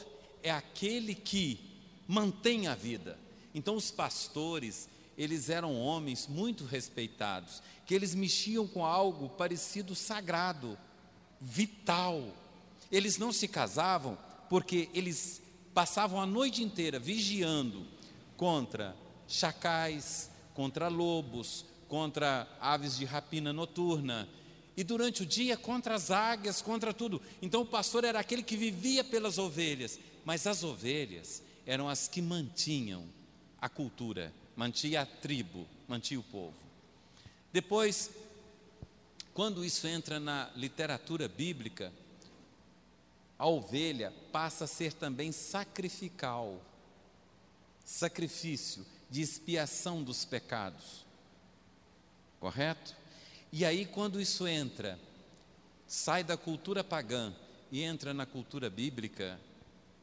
é 0.43 0.50
aquele 0.50 1.15
que 1.15 1.61
mantém 2.07 2.69
a 2.69 2.75
vida. 2.75 3.19
Então, 3.55 3.77
os 3.77 3.91
pastores, 3.91 4.88
eles 5.18 5.50
eram 5.50 5.75
homens 5.76 6.28
muito 6.28 6.64
respeitados, 6.64 7.60
que 7.84 7.92
eles 7.92 8.14
mexiam 8.14 8.68
com 8.68 8.87
algo 8.87 9.28
parecido 9.30 9.96
sagrado 9.96 10.78
vital. 11.40 12.22
Eles 12.90 13.18
não 13.18 13.32
se 13.32 13.48
casavam 13.48 14.16
porque 14.48 14.88
eles 14.94 15.42
passavam 15.75 16.20
a 16.20 16.26
noite 16.26 16.62
inteira 16.62 17.00
vigiando 17.00 17.84
contra 18.37 18.96
chacais, 19.26 20.30
contra 20.54 20.87
lobos, 20.87 21.66
contra 21.88 22.48
aves 22.60 22.96
de 22.96 23.04
rapina 23.04 23.52
noturna, 23.52 24.28
e 24.76 24.84
durante 24.84 25.25
o 25.25 25.26
dia 25.26 25.56
contra 25.56 25.96
as 25.96 26.12
águias, 26.12 26.62
contra 26.62 26.94
tudo. 26.94 27.20
Então 27.42 27.62
o 27.62 27.66
pastor 27.66 28.04
era 28.04 28.20
aquele 28.20 28.44
que 28.44 28.57
vivia 28.57 29.02
pelas 29.02 29.37
ovelhas, 29.37 29.98
mas 30.24 30.46
as 30.46 30.62
ovelhas 30.62 31.42
eram 31.66 31.88
as 31.88 32.07
que 32.07 32.22
mantinham 32.22 33.04
a 33.61 33.68
cultura, 33.68 34.33
mantinha 34.59 35.03
a 35.03 35.07
tribo, 35.07 35.68
mantinha 35.87 36.18
o 36.18 36.25
povo. 36.25 36.57
Depois 37.53 38.11
quando 39.38 39.64
isso 39.64 39.87
entra 39.87 40.18
na 40.18 40.51
literatura 40.57 41.29
bíblica, 41.29 41.92
a 43.38 43.47
ovelha 43.47 44.12
passa 44.33 44.64
a 44.64 44.66
ser 44.66 44.92
também 44.92 45.31
sacrificial, 45.31 46.61
sacrifício 47.85 48.85
de 49.09 49.23
expiação 49.23 50.03
dos 50.03 50.25
pecados. 50.25 51.07
Correto? 52.40 52.97
E 53.53 53.64
aí, 53.64 53.87
quando 53.87 54.21
isso 54.21 54.44
entra, 54.44 54.99
sai 55.87 56.25
da 56.25 56.37
cultura 56.37 56.83
pagã 56.83 57.33
e 57.71 57.85
entra 57.85 58.12
na 58.12 58.27
cultura 58.27 58.68
bíblica, 58.68 59.38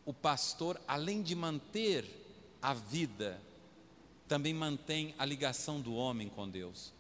o 0.06 0.14
pastor, 0.14 0.80
além 0.88 1.22
de 1.22 1.36
manter 1.36 2.06
a 2.62 2.74
vida, 2.74 3.38
também 4.28 4.54
mantém 4.54 5.14
a 5.18 5.26
ligação 5.26 5.80
do 5.80 5.94
homem 5.94 6.30
com 6.30 6.50
Deus 6.50 6.96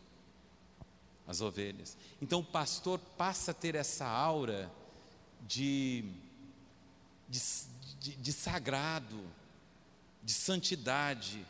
as 1.27 1.41
ovelhas. 1.41 1.97
Então 2.21 2.39
o 2.39 2.43
pastor 2.43 2.99
passa 3.17 3.51
a 3.51 3.53
ter 3.53 3.75
essa 3.75 4.05
aura 4.05 4.71
de, 5.47 6.05
de, 7.27 7.41
de, 7.99 8.15
de 8.15 8.33
sagrado, 8.33 9.19
de 10.23 10.33
santidade, 10.33 11.45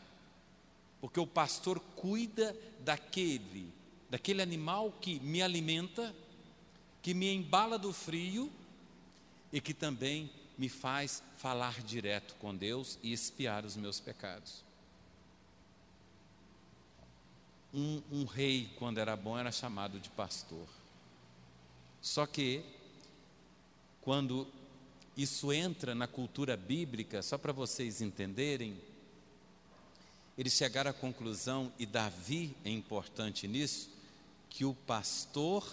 porque 1.02 1.20
o 1.20 1.28
pastor 1.28 1.80
cuida 1.96 2.56
daquele, 2.80 3.72
daquele 4.10 4.42
animal 4.42 4.92
que 5.02 5.20
me 5.20 5.42
alimenta, 5.42 6.16
que 7.02 7.14
me 7.14 7.32
embala 7.34 7.78
do 7.78 7.94
frio 7.94 8.52
e 9.52 9.62
que 9.62 9.74
também 9.74 10.32
me 10.58 10.70
faz 10.70 11.22
falar 11.38 11.82
direto 11.84 12.36
com 12.36 12.56
Deus 12.56 12.98
e 13.04 13.12
espiar 13.12 13.66
os 13.66 13.76
meus 13.76 14.00
pecados. 14.00 14.65
Um, 17.76 18.02
um 18.12 18.24
rei, 18.24 18.70
quando 18.80 19.00
era 19.00 19.16
bom, 19.16 19.38
era 19.38 19.52
chamado 19.52 20.00
de 20.00 20.10
pastor. 20.10 20.66
Só 22.02 22.26
que, 22.26 22.64
quando 24.02 24.48
isso 25.18 25.52
entra 25.52 25.94
na 25.94 26.08
cultura 26.08 26.56
bíblica, 26.56 27.22
só 27.22 27.38
para 27.38 27.52
vocês 27.52 28.02
entenderem, 28.02 28.80
eles 30.38 30.54
chegaram 30.54 30.92
à 30.92 30.94
conclusão, 30.94 31.72
e 31.78 31.86
Davi 31.86 32.56
é 32.64 32.70
importante 32.70 33.48
nisso, 33.48 33.90
que 34.50 34.64
o 34.64 34.74
pastor 34.74 35.70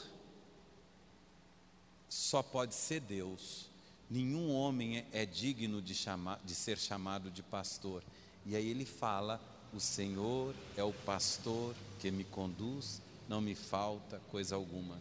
só 2.09 2.43
pode 2.43 2.75
ser 2.75 3.01
Deus. 3.01 3.69
Nenhum 4.11 4.53
homem 4.53 4.99
é, 4.99 5.07
é 5.13 5.27
digno 5.27 5.81
de, 5.81 5.95
chamar, 5.95 6.41
de 6.45 6.55
ser 6.55 6.79
chamado 6.79 7.31
de 7.31 7.43
pastor. 7.43 8.03
E 8.45 8.57
aí 8.57 8.69
ele 8.69 8.85
fala 8.85 9.41
o 9.73 9.81
Senhor 9.81 10.55
é 10.77 10.85
o 10.85 10.93
pastor 10.93 11.75
que 11.99 12.11
me 12.11 12.25
conduz, 12.25 13.01
não 13.29 13.41
me 13.41 13.55
falta 13.55 14.21
coisa 14.31 14.55
alguma. 14.55 14.99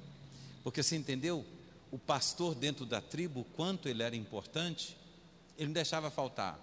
Porque 0.63 0.81
você 0.81 0.95
entendeu? 0.95 1.45
O 1.91 1.97
pastor 1.97 2.55
dentro 2.55 2.85
da 2.85 3.01
tribo, 3.01 3.45
quanto 3.55 3.89
ele 3.89 4.01
era 4.01 4.15
importante, 4.15 4.95
ele 5.57 5.67
não 5.67 5.73
deixava 5.73 6.09
faltar, 6.09 6.57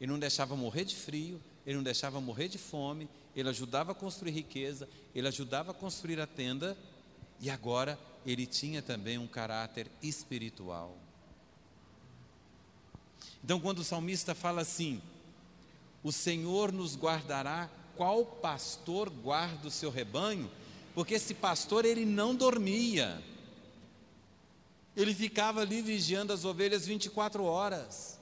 ele 0.00 0.10
não 0.10 0.18
deixava 0.18 0.56
morrer 0.56 0.84
de 0.84 0.96
frio, 0.96 1.40
ele 1.66 1.76
não 1.76 1.82
deixava 1.82 2.20
morrer 2.20 2.48
de 2.48 2.58
fome, 2.58 3.08
ele 3.36 3.48
ajudava 3.48 3.92
a 3.92 3.94
construir 3.94 4.32
riqueza, 4.32 4.88
ele 5.14 5.28
ajudava 5.28 5.72
a 5.72 5.74
construir 5.74 6.20
a 6.20 6.26
tenda, 6.26 6.76
e 7.40 7.50
agora 7.50 7.98
ele 8.24 8.46
tinha 8.46 8.80
também 8.80 9.18
um 9.18 9.26
caráter 9.26 9.90
espiritual. 10.02 10.96
Então, 13.44 13.60
quando 13.60 13.80
o 13.80 13.84
salmista 13.84 14.34
fala 14.34 14.62
assim, 14.62 15.02
o 16.02 16.10
Senhor 16.10 16.72
nos 16.72 16.96
guardará. 16.96 17.70
Qual 17.96 18.24
pastor 18.24 19.10
guarda 19.10 19.68
o 19.68 19.70
seu 19.70 19.90
rebanho? 19.90 20.50
Porque 20.94 21.14
esse 21.14 21.34
pastor 21.34 21.84
ele 21.84 22.04
não 22.04 22.34
dormia. 22.34 23.22
Ele 24.96 25.14
ficava 25.14 25.60
ali 25.60 25.80
vigiando 25.80 26.32
as 26.32 26.44
ovelhas 26.44 26.86
24 26.86 27.44
horas. 27.44 28.18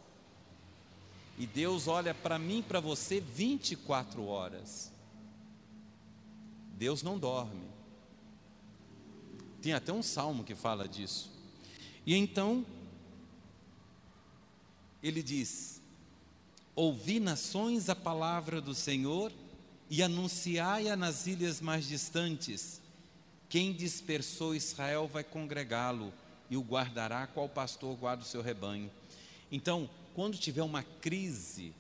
E 1.39 1.47
Deus 1.47 1.89
olha 1.89 2.15
para 2.15 2.39
mim 2.39 2.63
para 2.63 2.81
você 2.81 3.21
24 3.21 4.25
horas. 4.27 4.93
Deus 6.77 7.03
não 7.03 7.19
dorme. 7.19 7.69
Tem 9.63 9.73
até 9.73 9.93
um 9.93 10.03
salmo 10.03 10.45
que 10.45 10.55
fala 10.55 10.87
disso. 10.87 11.31
E 12.07 12.15
então, 12.15 12.65
ele 15.03 15.23
diz: 15.23 15.80
Ouvi 16.81 17.21
nações 17.21 17.91
a 17.91 17.95
palavra 17.95 18.59
do 18.59 18.75
Senhor 18.75 19.31
e 19.91 20.03
anunciai-a 20.03 20.97
nas 20.97 21.27
ilhas 21.27 21.61
mais 21.61 21.87
distantes. 21.87 22.81
Quem 23.51 23.75
dispersou 23.75 24.55
Israel 24.55 25.07
vai 25.07 25.23
congregá-lo 25.23 26.11
e 26.49 26.57
o 26.57 26.63
guardará, 26.63 27.27
qual 27.27 27.51
pastor 27.51 27.95
guarda 27.97 28.23
o 28.23 28.27
seu 28.27 28.41
rebanho. 28.41 28.91
Então, 29.53 29.91
quando 30.15 30.39
tiver 30.39 30.63
uma 30.63 30.83
crise 30.83 31.75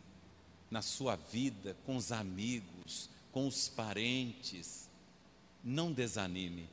na 0.70 0.82
sua 0.82 1.16
vida, 1.16 1.74
com 1.86 1.96
os 1.96 2.12
amigos, 2.12 3.08
com 3.32 3.48
os 3.48 3.70
parentes, 3.70 4.86
não 5.64 5.94
desanime. 5.94 6.68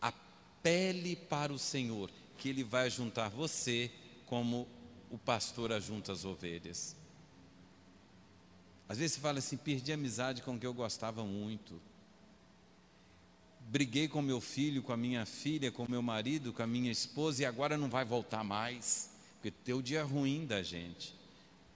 Apele 0.00 1.16
para 1.16 1.52
o 1.52 1.58
Senhor, 1.58 2.10
que 2.38 2.48
Ele 2.48 2.64
vai 2.64 2.88
juntar 2.88 3.28
você 3.28 3.90
como 4.24 4.66
o 5.10 5.18
pastor 5.18 5.70
ajunta 5.70 6.12
as 6.12 6.24
ovelhas. 6.24 6.96
Às 8.88 8.98
vezes 8.98 9.16
você 9.16 9.20
fala 9.20 9.38
assim: 9.38 9.56
perdi 9.56 9.92
amizade 9.92 10.42
com 10.42 10.58
quem 10.58 10.66
eu 10.66 10.74
gostava 10.74 11.24
muito. 11.24 11.80
briguei 13.68 14.08
com 14.08 14.22
meu 14.22 14.40
filho, 14.40 14.82
com 14.82 14.92
a 14.92 14.96
minha 14.96 15.26
filha, 15.26 15.70
com 15.70 15.86
meu 15.88 16.00
marido, 16.00 16.52
com 16.52 16.62
a 16.62 16.66
minha 16.66 16.90
esposa 16.90 17.42
e 17.42 17.46
agora 17.46 17.76
não 17.76 17.88
vai 17.90 18.04
voltar 18.04 18.42
mais, 18.42 19.10
porque 19.34 19.50
teu 19.50 19.82
dia 19.82 20.02
ruim 20.02 20.46
da 20.46 20.62
gente. 20.62 21.14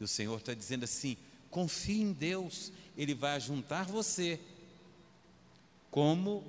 E 0.00 0.04
o 0.04 0.08
Senhor 0.08 0.38
está 0.38 0.54
dizendo 0.54 0.84
assim: 0.84 1.16
confie 1.50 2.00
em 2.00 2.12
Deus, 2.12 2.72
Ele 2.96 3.14
vai 3.14 3.36
ajuntar 3.36 3.84
você, 3.84 4.40
como 5.90 6.42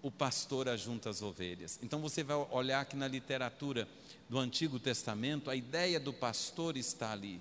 o 0.00 0.12
pastor 0.12 0.68
ajunta 0.68 1.10
as 1.10 1.22
ovelhas. 1.22 1.78
Então 1.82 2.00
você 2.00 2.22
vai 2.22 2.36
olhar 2.50 2.84
que 2.84 2.94
na 2.94 3.08
literatura 3.08 3.88
do 4.28 4.38
Antigo 4.38 4.78
Testamento, 4.78 5.50
a 5.50 5.56
ideia 5.56 5.98
do 5.98 6.12
pastor 6.12 6.76
está 6.76 7.10
ali. 7.10 7.40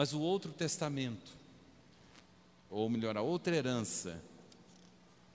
Mas 0.00 0.14
o 0.14 0.20
outro 0.20 0.50
testamento, 0.50 1.30
ou 2.70 2.88
melhor, 2.88 3.18
a 3.18 3.20
outra 3.20 3.54
herança 3.54 4.18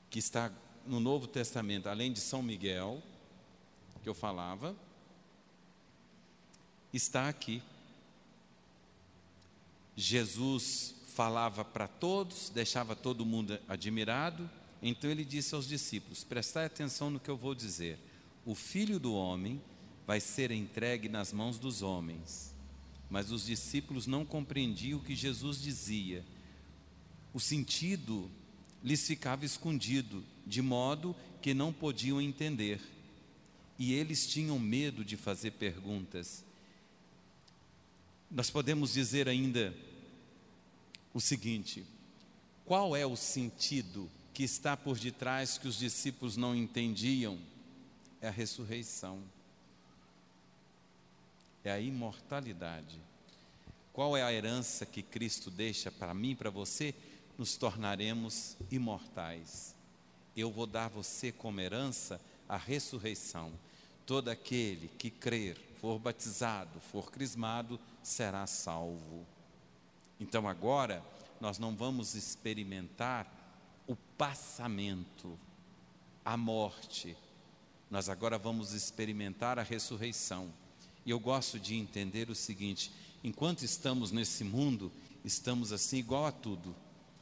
que 0.10 0.18
está 0.18 0.52
no 0.88 1.00
Novo 1.00 1.28
Testamento, 1.28 1.88
além 1.88 2.12
de 2.12 2.20
São 2.20 2.42
Miguel, 2.42 3.00
que 4.02 4.10
eu 4.10 4.16
falava, 4.16 4.76
está 6.92 7.30
aqui. 7.30 7.62
Jesus 9.96 10.96
falava 11.10 11.64
para 11.64 11.88
todos, 11.88 12.50
deixava 12.50 12.96
todo 12.96 13.24
mundo 13.24 13.60
admirado, 13.70 14.50
então 14.82 15.12
ele 15.12 15.24
disse 15.24 15.54
aos 15.54 15.68
discípulos: 15.68 16.24
Prestai 16.24 16.66
atenção 16.66 17.12
no 17.12 17.20
que 17.20 17.30
eu 17.30 17.38
vou 17.38 17.54
dizer. 17.54 18.00
O 18.44 18.56
filho 18.56 19.00
do 19.00 19.14
homem 19.14 19.62
vai 20.08 20.20
ser 20.20 20.50
entregue 20.50 21.08
nas 21.08 21.32
mãos 21.32 21.60
dos 21.60 21.84
homens. 21.84 22.55
Mas 23.10 23.32
os 23.32 23.46
discípulos 23.46 24.08
não 24.08 24.26
compreendiam 24.26 25.00
o 25.00 25.04
que 25.04 25.16
Jesus 25.16 25.62
dizia 25.62 26.26
o 27.36 27.40
sentido 27.42 28.32
lhes 28.82 29.06
ficava 29.06 29.44
escondido, 29.44 30.24
de 30.48 30.62
modo 30.62 31.14
que 31.42 31.54
não 31.54 31.74
podiam 31.74 32.22
entender. 32.22 32.80
E 33.78 33.94
eles 33.94 34.26
tinham 34.26 34.58
medo 34.58 35.04
de 35.04 35.18
fazer 35.18 35.52
perguntas. 35.52 36.46
Nós 38.32 38.50
podemos 38.50 38.94
dizer 38.94 39.28
ainda 39.28 39.76
o 41.14 41.20
seguinte: 41.20 41.86
qual 42.64 42.96
é 42.96 43.06
o 43.06 43.18
sentido 43.18 44.10
que 44.34 44.44
está 44.44 44.78
por 44.78 44.98
detrás 44.98 45.58
que 45.58 45.68
os 45.68 45.78
discípulos 45.78 46.38
não 46.38 46.56
entendiam? 46.56 47.38
É 48.22 48.30
a 48.30 48.32
ressurreição, 48.32 49.22
é 51.70 51.72
a 51.72 51.80
imortalidade. 51.80 53.00
Qual 53.92 54.16
é 54.16 54.24
a 54.24 54.34
herança 54.34 54.86
que 54.86 55.02
Cristo 55.02 55.50
deixa 55.50 55.92
para 55.92 56.14
mim 56.14 56.32
e 56.32 56.36
para 56.36 56.50
você? 56.50 56.94
nos 57.38 57.58
tornaremos 57.58 58.58
imortais. 58.72 59.76
Eu 60.36 60.52
vou 60.52 60.66
dar 60.66 60.90
você 60.90 61.32
como 61.32 61.60
herança 61.60 62.20
a 62.48 62.58
ressurreição. 62.58 63.52
Todo 64.06 64.30
aquele 64.30 64.88
que 64.88 65.10
crer, 65.10 65.58
for 65.80 66.00
batizado, 66.00 66.80
for 66.80 67.12
crismado, 67.12 67.80
será 68.04 68.46
salvo. 68.48 69.26
Então 70.20 70.48
agora 70.48 71.04
nós 71.42 71.58
não 71.58 71.76
vamos 71.76 72.16
experimentar 72.16 73.28
o 73.88 73.96
passamento, 73.96 75.38
a 76.24 76.38
morte. 76.38 77.18
Nós 77.90 78.10
agora 78.10 78.38
vamos 78.38 78.74
experimentar 78.74 79.60
a 79.60 79.64
ressurreição. 79.64 80.52
E 81.06 81.12
eu 81.12 81.20
gosto 81.20 81.60
de 81.60 81.76
entender 81.76 82.30
o 82.30 82.36
seguinte: 82.36 82.92
enquanto 83.24 83.64
estamos 83.64 84.12
nesse 84.12 84.44
mundo, 84.44 84.92
estamos 85.24 85.72
assim 85.72 85.98
igual 85.98 86.26
a 86.26 86.32
tudo 86.32 86.76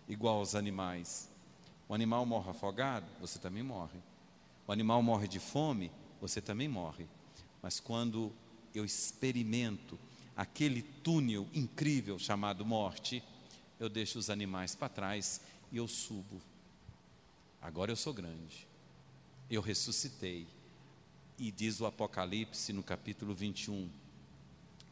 igual 0.07 0.37
aos 0.37 0.55
animais. 0.55 1.29
O 1.87 1.93
animal 1.93 2.25
morre 2.25 2.49
afogado, 2.49 3.05
você 3.19 3.39
também 3.39 3.63
morre. 3.63 3.99
O 4.67 4.71
animal 4.71 5.01
morre 5.03 5.27
de 5.27 5.39
fome, 5.39 5.91
você 6.21 6.41
também 6.41 6.67
morre. 6.67 7.07
Mas 7.61 7.79
quando 7.79 8.31
eu 8.73 8.85
experimento 8.85 9.99
aquele 10.35 10.81
túnel 10.81 11.47
incrível 11.53 12.17
chamado 12.17 12.65
morte, 12.65 13.23
eu 13.79 13.89
deixo 13.89 14.17
os 14.17 14.29
animais 14.29 14.75
para 14.75 14.89
trás 14.89 15.41
e 15.71 15.77
eu 15.77 15.87
subo. 15.87 16.41
Agora 17.61 17.91
eu 17.91 17.95
sou 17.95 18.13
grande. 18.13 18.67
Eu 19.49 19.61
ressuscitei. 19.61 20.47
E 21.43 21.51
diz 21.51 21.81
o 21.81 21.85
Apocalipse 21.85 22.71
no 22.71 22.81
capítulo 22.81 23.35
21: 23.35 23.89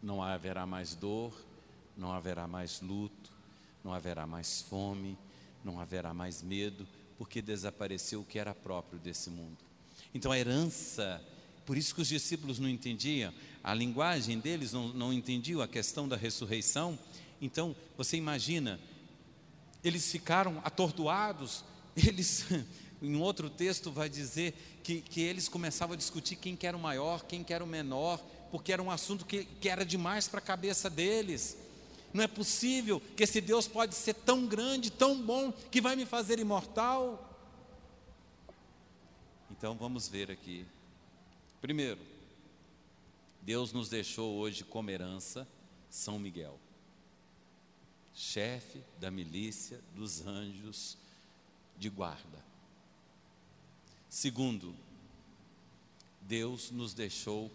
não 0.04 0.22
haverá 0.22 0.66
mais 0.66 0.94
dor, 0.94 1.34
não 1.96 2.12
haverá 2.12 2.46
mais 2.46 2.82
luto, 2.82 3.32
não 3.82 3.94
haverá 3.94 4.28
mais 4.28 4.62
fome, 4.62 5.18
não 5.64 5.80
haverá 5.80 6.14
mais 6.14 6.42
medo, 6.42 6.86
porque 7.18 7.42
desapareceu 7.42 8.20
o 8.20 8.26
que 8.26 8.38
era 8.38 8.54
próprio 8.54 9.00
desse 9.00 9.30
mundo. 9.30 9.60
Então 10.14 10.30
a 10.30 10.38
herança, 10.38 11.26
por 11.66 11.78
isso 11.78 11.96
que 11.96 12.02
os 12.02 12.10
discípulos 12.10 12.60
não 12.60 12.68
entendiam, 12.68 13.34
a 13.64 13.74
linguagem 13.74 14.38
deles 14.38 14.74
não, 14.74 14.90
não 14.90 15.14
entendiam 15.14 15.62
a 15.62 15.70
questão 15.70 16.06
da 16.06 16.18
ressurreição. 16.18 17.00
Então 17.42 17.74
você 17.96 18.18
imagina, 18.18 18.78
eles 19.82 20.12
ficaram 20.12 20.60
atordoados, 20.66 21.64
eles, 21.96 22.46
em 23.02 23.16
outro 23.16 23.50
texto 23.50 23.92
vai 23.92 24.08
dizer 24.08 24.54
que, 24.84 25.02
que 25.02 25.22
eles 25.22 25.50
começavam 25.50 25.96
a 25.96 25.98
discutir 25.98 26.36
quem 26.36 26.56
que 26.56 26.68
era 26.68 26.78
o 26.78 26.80
maior, 26.80 27.26
quem 27.26 27.44
que 27.44 27.54
era 27.54 27.64
o 27.64 27.68
menor, 27.68 28.20
porque 28.52 28.72
era 28.72 28.82
um 28.82 28.92
assunto 28.92 29.26
que, 29.26 29.46
que 29.46 29.70
era 29.70 29.84
demais 29.84 30.28
para 30.28 30.40
a 30.40 30.44
cabeça 30.44 30.90
deles. 30.90 31.58
Não 32.14 32.24
é 32.24 32.28
possível 32.28 33.02
que 33.16 33.24
esse 33.24 33.42
Deus 33.42 33.68
pode 33.68 33.96
ser 33.96 34.14
tão 34.14 34.46
grande, 34.46 34.92
tão 34.92 35.20
bom, 35.22 35.52
que 35.52 35.82
vai 35.82 35.96
me 35.96 36.06
fazer 36.06 36.38
imortal. 36.40 37.28
Então 39.50 39.76
vamos 39.76 40.08
ver 40.08 40.30
aqui. 40.30 40.66
Primeiro, 41.62 42.00
Deus 43.42 43.74
nos 43.74 43.90
deixou 43.90 44.36
hoje 44.36 44.64
como 44.64 44.90
herança 44.90 45.48
São 45.90 46.20
Miguel, 46.20 46.60
chefe 48.14 48.84
da 49.00 49.10
milícia 49.10 49.80
dos 49.96 50.26
anjos 50.26 50.98
de 51.78 51.90
guarda. 51.90 52.51
Segundo, 54.12 54.76
Deus 56.20 56.70
nos 56.70 56.94
deixou 56.94 57.50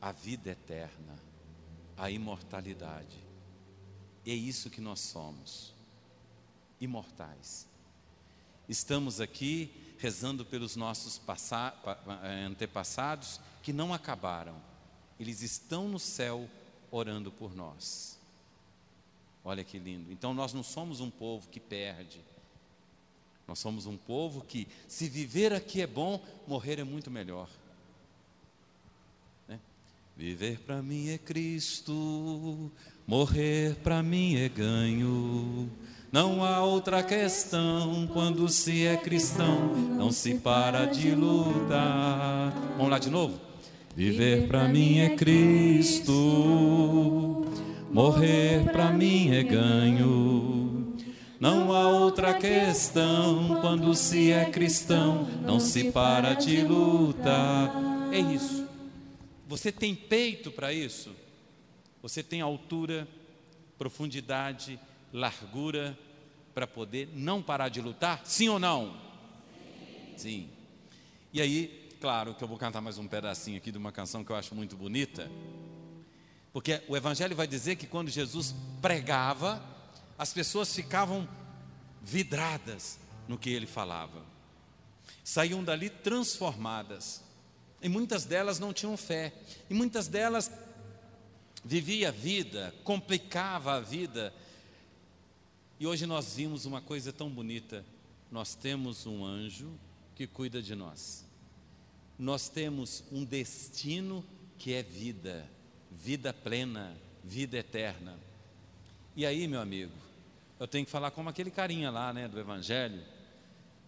a 0.00 0.12
vida 0.12 0.50
eterna, 0.50 1.18
a 1.96 2.08
imortalidade. 2.08 3.18
É 4.24 4.30
isso 4.30 4.70
que 4.70 4.80
nós 4.80 5.00
somos, 5.00 5.74
imortais. 6.80 7.66
Estamos 8.68 9.20
aqui 9.20 9.72
rezando 9.98 10.44
pelos 10.44 10.76
nossos 10.76 11.20
eh, 12.22 12.44
antepassados 12.44 13.40
que 13.60 13.72
não 13.72 13.92
acabaram, 13.92 14.62
eles 15.18 15.42
estão 15.42 15.88
no 15.88 15.98
céu 15.98 16.48
orando 16.92 17.32
por 17.32 17.56
nós. 17.56 18.20
Olha 19.44 19.64
que 19.64 19.80
lindo. 19.80 20.12
Então 20.12 20.32
nós 20.32 20.52
não 20.52 20.62
somos 20.62 21.00
um 21.00 21.10
povo 21.10 21.48
que 21.48 21.58
perde. 21.58 22.20
Nós 23.46 23.58
somos 23.58 23.86
um 23.86 23.96
povo 23.96 24.42
que, 24.42 24.66
se 24.88 25.08
viver 25.08 25.52
aqui 25.52 25.80
é 25.80 25.86
bom, 25.86 26.22
morrer 26.46 26.78
é 26.78 26.84
muito 26.84 27.10
melhor. 27.10 27.48
Né? 29.48 29.58
Viver 30.16 30.58
para 30.60 30.82
mim 30.82 31.08
é 31.10 31.18
Cristo, 31.18 32.70
Morrer 33.06 33.76
para 33.82 34.02
mim 34.02 34.36
é 34.36 34.48
ganho. 34.48 35.68
Não 36.10 36.44
há 36.44 36.62
outra 36.62 37.02
questão 37.02 38.08
quando 38.12 38.48
se 38.48 38.86
é 38.86 38.96
cristão, 38.96 39.74
não 39.74 40.12
se 40.12 40.34
para 40.36 40.86
de 40.86 41.14
lutar. 41.14 42.52
Vamos 42.76 42.90
lá 42.90 42.98
de 42.98 43.10
novo? 43.10 43.40
Viver 43.96 44.46
para 44.46 44.68
mim 44.68 45.00
é 45.00 45.16
Cristo, 45.16 46.14
morrer 47.90 48.70
para 48.70 48.92
mim 48.92 49.34
é 49.34 49.42
ganho. 49.42 50.41
Há 52.32 52.36
outra 52.36 52.48
questão 52.48 53.60
quando 53.60 53.94
se 53.94 54.32
é 54.32 54.50
cristão, 54.50 55.24
não 55.42 55.60
se 55.60 55.92
para 55.92 56.32
de 56.32 56.62
lutar. 56.62 57.70
É 58.10 58.18
isso. 58.18 58.66
Você 59.46 59.70
tem 59.70 59.94
peito 59.94 60.50
para 60.50 60.72
isso? 60.72 61.14
Você 62.00 62.22
tem 62.22 62.40
altura, 62.40 63.06
profundidade, 63.76 64.80
largura 65.12 65.98
para 66.54 66.66
poder 66.66 67.10
não 67.14 67.42
parar 67.42 67.68
de 67.68 67.82
lutar? 67.82 68.22
Sim 68.24 68.48
ou 68.48 68.58
não? 68.58 68.96
Sim. 70.16 70.16
Sim. 70.16 70.48
E 71.34 71.40
aí, 71.42 71.90
claro 72.00 72.34
que 72.34 72.42
eu 72.42 72.48
vou 72.48 72.56
cantar 72.56 72.80
mais 72.80 72.96
um 72.96 73.06
pedacinho 73.06 73.58
aqui 73.58 73.70
de 73.70 73.76
uma 73.76 73.92
canção 73.92 74.24
que 74.24 74.32
eu 74.32 74.36
acho 74.36 74.54
muito 74.54 74.74
bonita. 74.74 75.30
Porque 76.50 76.82
o 76.88 76.96
Evangelho 76.96 77.36
vai 77.36 77.46
dizer 77.46 77.76
que 77.76 77.86
quando 77.86 78.08
Jesus 78.08 78.54
pregava, 78.80 79.62
as 80.18 80.32
pessoas 80.32 80.74
ficavam 80.74 81.28
vidradas 82.02 82.98
no 83.28 83.38
que 83.38 83.50
ele 83.50 83.66
falava. 83.66 84.24
Saíam 85.24 85.62
dali 85.62 85.88
transformadas. 85.88 87.22
E 87.80 87.88
muitas 87.88 88.24
delas 88.24 88.58
não 88.58 88.72
tinham 88.72 88.96
fé. 88.96 89.32
E 89.70 89.74
muitas 89.74 90.08
delas 90.08 90.50
vivia 91.64 92.08
a 92.08 92.12
vida, 92.12 92.74
complicava 92.82 93.74
a 93.74 93.80
vida 93.80 94.34
E 95.78 95.86
hoje 95.86 96.06
nós 96.06 96.34
vimos 96.36 96.64
uma 96.64 96.80
coisa 96.80 97.12
tão 97.12 97.28
bonita. 97.28 97.84
Nós 98.30 98.54
temos 98.54 99.06
um 99.06 99.24
anjo 99.24 99.72
que 100.14 100.26
cuida 100.26 100.62
de 100.62 100.74
nós. 100.74 101.24
Nós 102.18 102.48
temos 102.48 103.02
um 103.10 103.24
destino 103.24 104.24
que 104.58 104.74
é 104.74 104.82
vida, 104.82 105.44
vida 105.90 106.32
plena, 106.32 106.96
vida 107.24 107.58
eterna. 107.58 108.16
E 109.16 109.26
aí, 109.26 109.48
meu 109.48 109.60
amigo, 109.60 109.92
eu 110.62 110.68
tenho 110.68 110.84
que 110.84 110.92
falar 110.92 111.10
como 111.10 111.28
aquele 111.28 111.50
carinha 111.50 111.90
lá, 111.90 112.12
né, 112.12 112.28
do 112.28 112.38
Evangelho. 112.38 113.00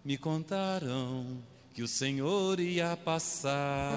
Me 0.04 0.18
contaram 0.18 1.38
que 1.72 1.84
o 1.84 1.86
Senhor 1.86 2.58
ia 2.58 2.96
passar 2.96 3.94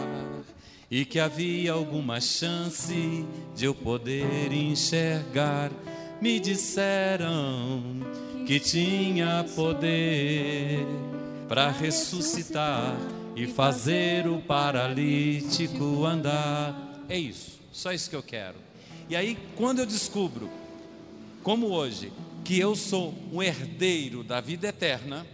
e 0.89 1.03
que 1.03 1.19
havia 1.19 1.71
alguma 1.71 2.21
chance 2.21 3.25
de 3.55 3.65
eu 3.65 3.73
poder 3.73 4.53
enxergar. 4.53 5.71
Me 6.21 6.39
disseram 6.39 7.81
que 8.45 8.59
tinha 8.59 9.43
poder 9.55 10.85
para 11.49 11.71
ressuscitar 11.71 12.95
e 13.35 13.47
fazer 13.47 14.27
o 14.27 14.39
paralítico 14.39 16.05
andar. 16.05 17.03
É 17.09 17.17
isso, 17.17 17.59
só 17.71 17.91
isso 17.91 18.07
que 18.07 18.15
eu 18.15 18.21
quero. 18.21 18.57
E 19.09 19.15
aí, 19.15 19.35
quando 19.55 19.79
eu 19.79 19.85
descubro, 19.87 20.47
como 21.41 21.69
hoje, 21.69 22.13
que 22.47 22.57
eu 22.57 22.77
sou 22.77 23.13
um 23.29 23.43
herdeiro 23.43 24.23
da 24.23 24.39
vida 24.39 24.69
eterna, 24.69 25.27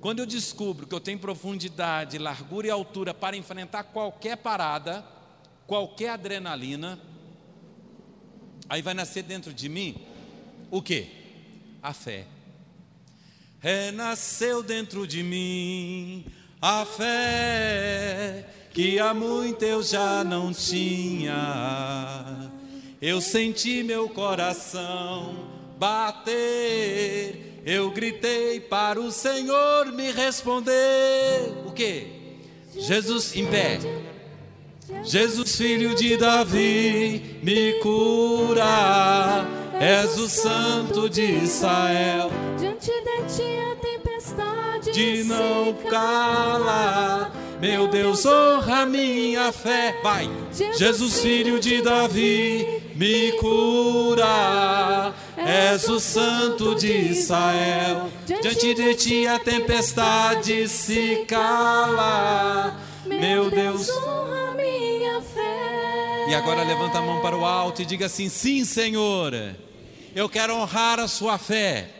quando 0.00 0.20
eu 0.20 0.26
descubro 0.26 0.86
que 0.86 0.94
eu 0.94 1.00
tenho 1.00 1.18
profundidade, 1.18 2.16
largura 2.16 2.66
e 2.66 2.70
altura 2.70 3.12
para 3.12 3.36
enfrentar 3.36 3.82
qualquer 3.84 4.38
parada, 4.38 5.04
qualquer 5.66 6.08
adrenalina, 6.08 6.98
aí 8.70 8.80
vai 8.80 8.94
nascer 8.94 9.22
dentro 9.22 9.52
de 9.52 9.68
mim 9.68 9.96
o 10.70 10.80
que? 10.80 11.08
A 11.82 11.92
fé. 11.92 12.24
Renasceu 13.60 14.62
dentro 14.62 15.06
de 15.06 15.22
mim 15.22 16.24
a 16.58 16.86
fé 16.86 18.46
que 18.72 18.98
há 18.98 19.12
muito 19.12 19.62
eu 19.62 19.82
já 19.82 20.24
não 20.24 20.54
tinha. 20.54 22.50
Eu 22.98 23.20
senti 23.20 23.82
meu 23.82 24.08
coração 24.08 25.59
bater, 25.80 27.62
eu 27.64 27.90
gritei 27.90 28.60
para 28.60 29.00
o 29.00 29.10
Senhor 29.10 29.86
me 29.86 30.12
responder. 30.12 31.54
O 31.64 31.72
que? 31.72 32.06
Jesus 32.76 33.34
em 33.34 33.46
pé. 33.46 33.78
Jesus, 35.02 35.56
filho 35.56 35.94
de 35.94 36.18
Davi, 36.18 37.40
me 37.42 37.80
cura. 37.80 39.46
És 39.80 40.18
o 40.18 40.28
santo 40.28 41.08
de 41.08 41.22
Israel. 41.22 42.30
Diante 42.58 42.90
de 42.90 43.34
ti 43.34 43.58
a 43.72 43.76
tempestade 43.76 44.92
de 44.92 45.24
não 45.24 45.72
calar. 45.88 47.29
Meu 47.60 47.88
Deus, 47.88 48.24
honra 48.24 48.86
minha 48.86 49.52
fé. 49.52 50.00
Vai, 50.02 50.30
Jesus, 50.78 51.20
filho 51.20 51.60
de 51.60 51.82
Davi, 51.82 52.82
me 52.94 53.32
cura. 53.32 55.14
És 55.36 55.86
o 55.86 56.00
santo 56.00 56.74
de 56.74 56.90
Israel. 56.90 58.10
Diante 58.24 58.72
de 58.72 58.94
ti 58.94 59.26
a 59.26 59.38
tempestade 59.38 60.66
se 60.68 61.24
cala. 61.28 62.80
Meu 63.04 63.50
Deus. 63.50 63.90
honra 63.90 64.54
minha 64.56 65.20
fé. 65.20 66.26
E 66.30 66.34
agora 66.34 66.62
levanta 66.62 66.98
a 66.98 67.02
mão 67.02 67.20
para 67.20 67.36
o 67.36 67.44
alto 67.44 67.82
e 67.82 67.84
diga 67.84 68.06
assim: 68.06 68.30
Sim, 68.30 68.64
Senhor, 68.64 69.34
eu 70.14 70.28
quero 70.30 70.54
honrar 70.54 70.98
a 70.98 71.06
sua 71.06 71.36
fé 71.36 71.90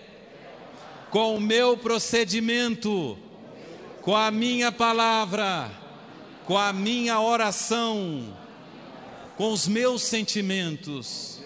com 1.11 1.37
o 1.37 1.40
meu 1.40 1.77
procedimento, 1.77 3.18
com 4.02 4.16
a 4.16 4.30
minha 4.30 4.72
palavra, 4.72 5.70
com 6.46 6.56
a 6.56 6.72
minha 6.72 7.20
oração, 7.20 8.36
com 9.36 9.52
os 9.52 9.68
meus 9.68 10.02
sentimentos, 10.02 11.40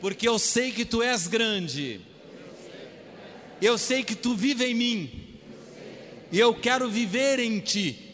porque 0.00 0.28
eu 0.28 0.38
sei 0.38 0.70
que 0.70 0.84
tu 0.84 1.02
és 1.02 1.26
grande, 1.26 2.00
eu 3.60 3.78
sei 3.78 4.02
que 4.02 4.14
tu 4.14 4.34
vive 4.34 4.64
em 4.64 4.74
mim, 4.74 5.28
e 6.30 6.38
eu 6.38 6.54
quero 6.54 6.88
viver 6.88 7.38
em 7.38 7.60
ti. 7.60 8.08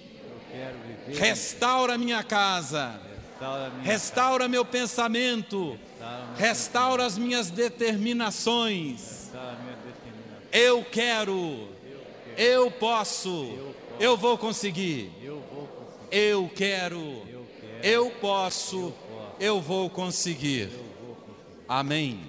Restaura 1.16 1.96
minha 1.96 2.22
casa, 2.22 3.00
Restaura 3.82 4.48
meu 4.48 4.64
pensamento, 4.64 5.78
Restaura 6.36 7.04
as 7.04 7.16
minhas 7.16 7.50
determinações. 7.50 9.30
Eu 10.52 10.84
quero, 10.84 11.68
eu 12.38 12.70
posso, 12.70 13.74
eu 13.98 14.16
vou 14.16 14.38
conseguir. 14.38 15.12
Eu 16.10 16.48
quero. 16.54 17.22
eu 17.82 18.10
posso, 18.12 18.94
eu 19.40 19.60
vou 19.60 19.90
conseguir. 19.90 20.70
Amém. 21.68 22.20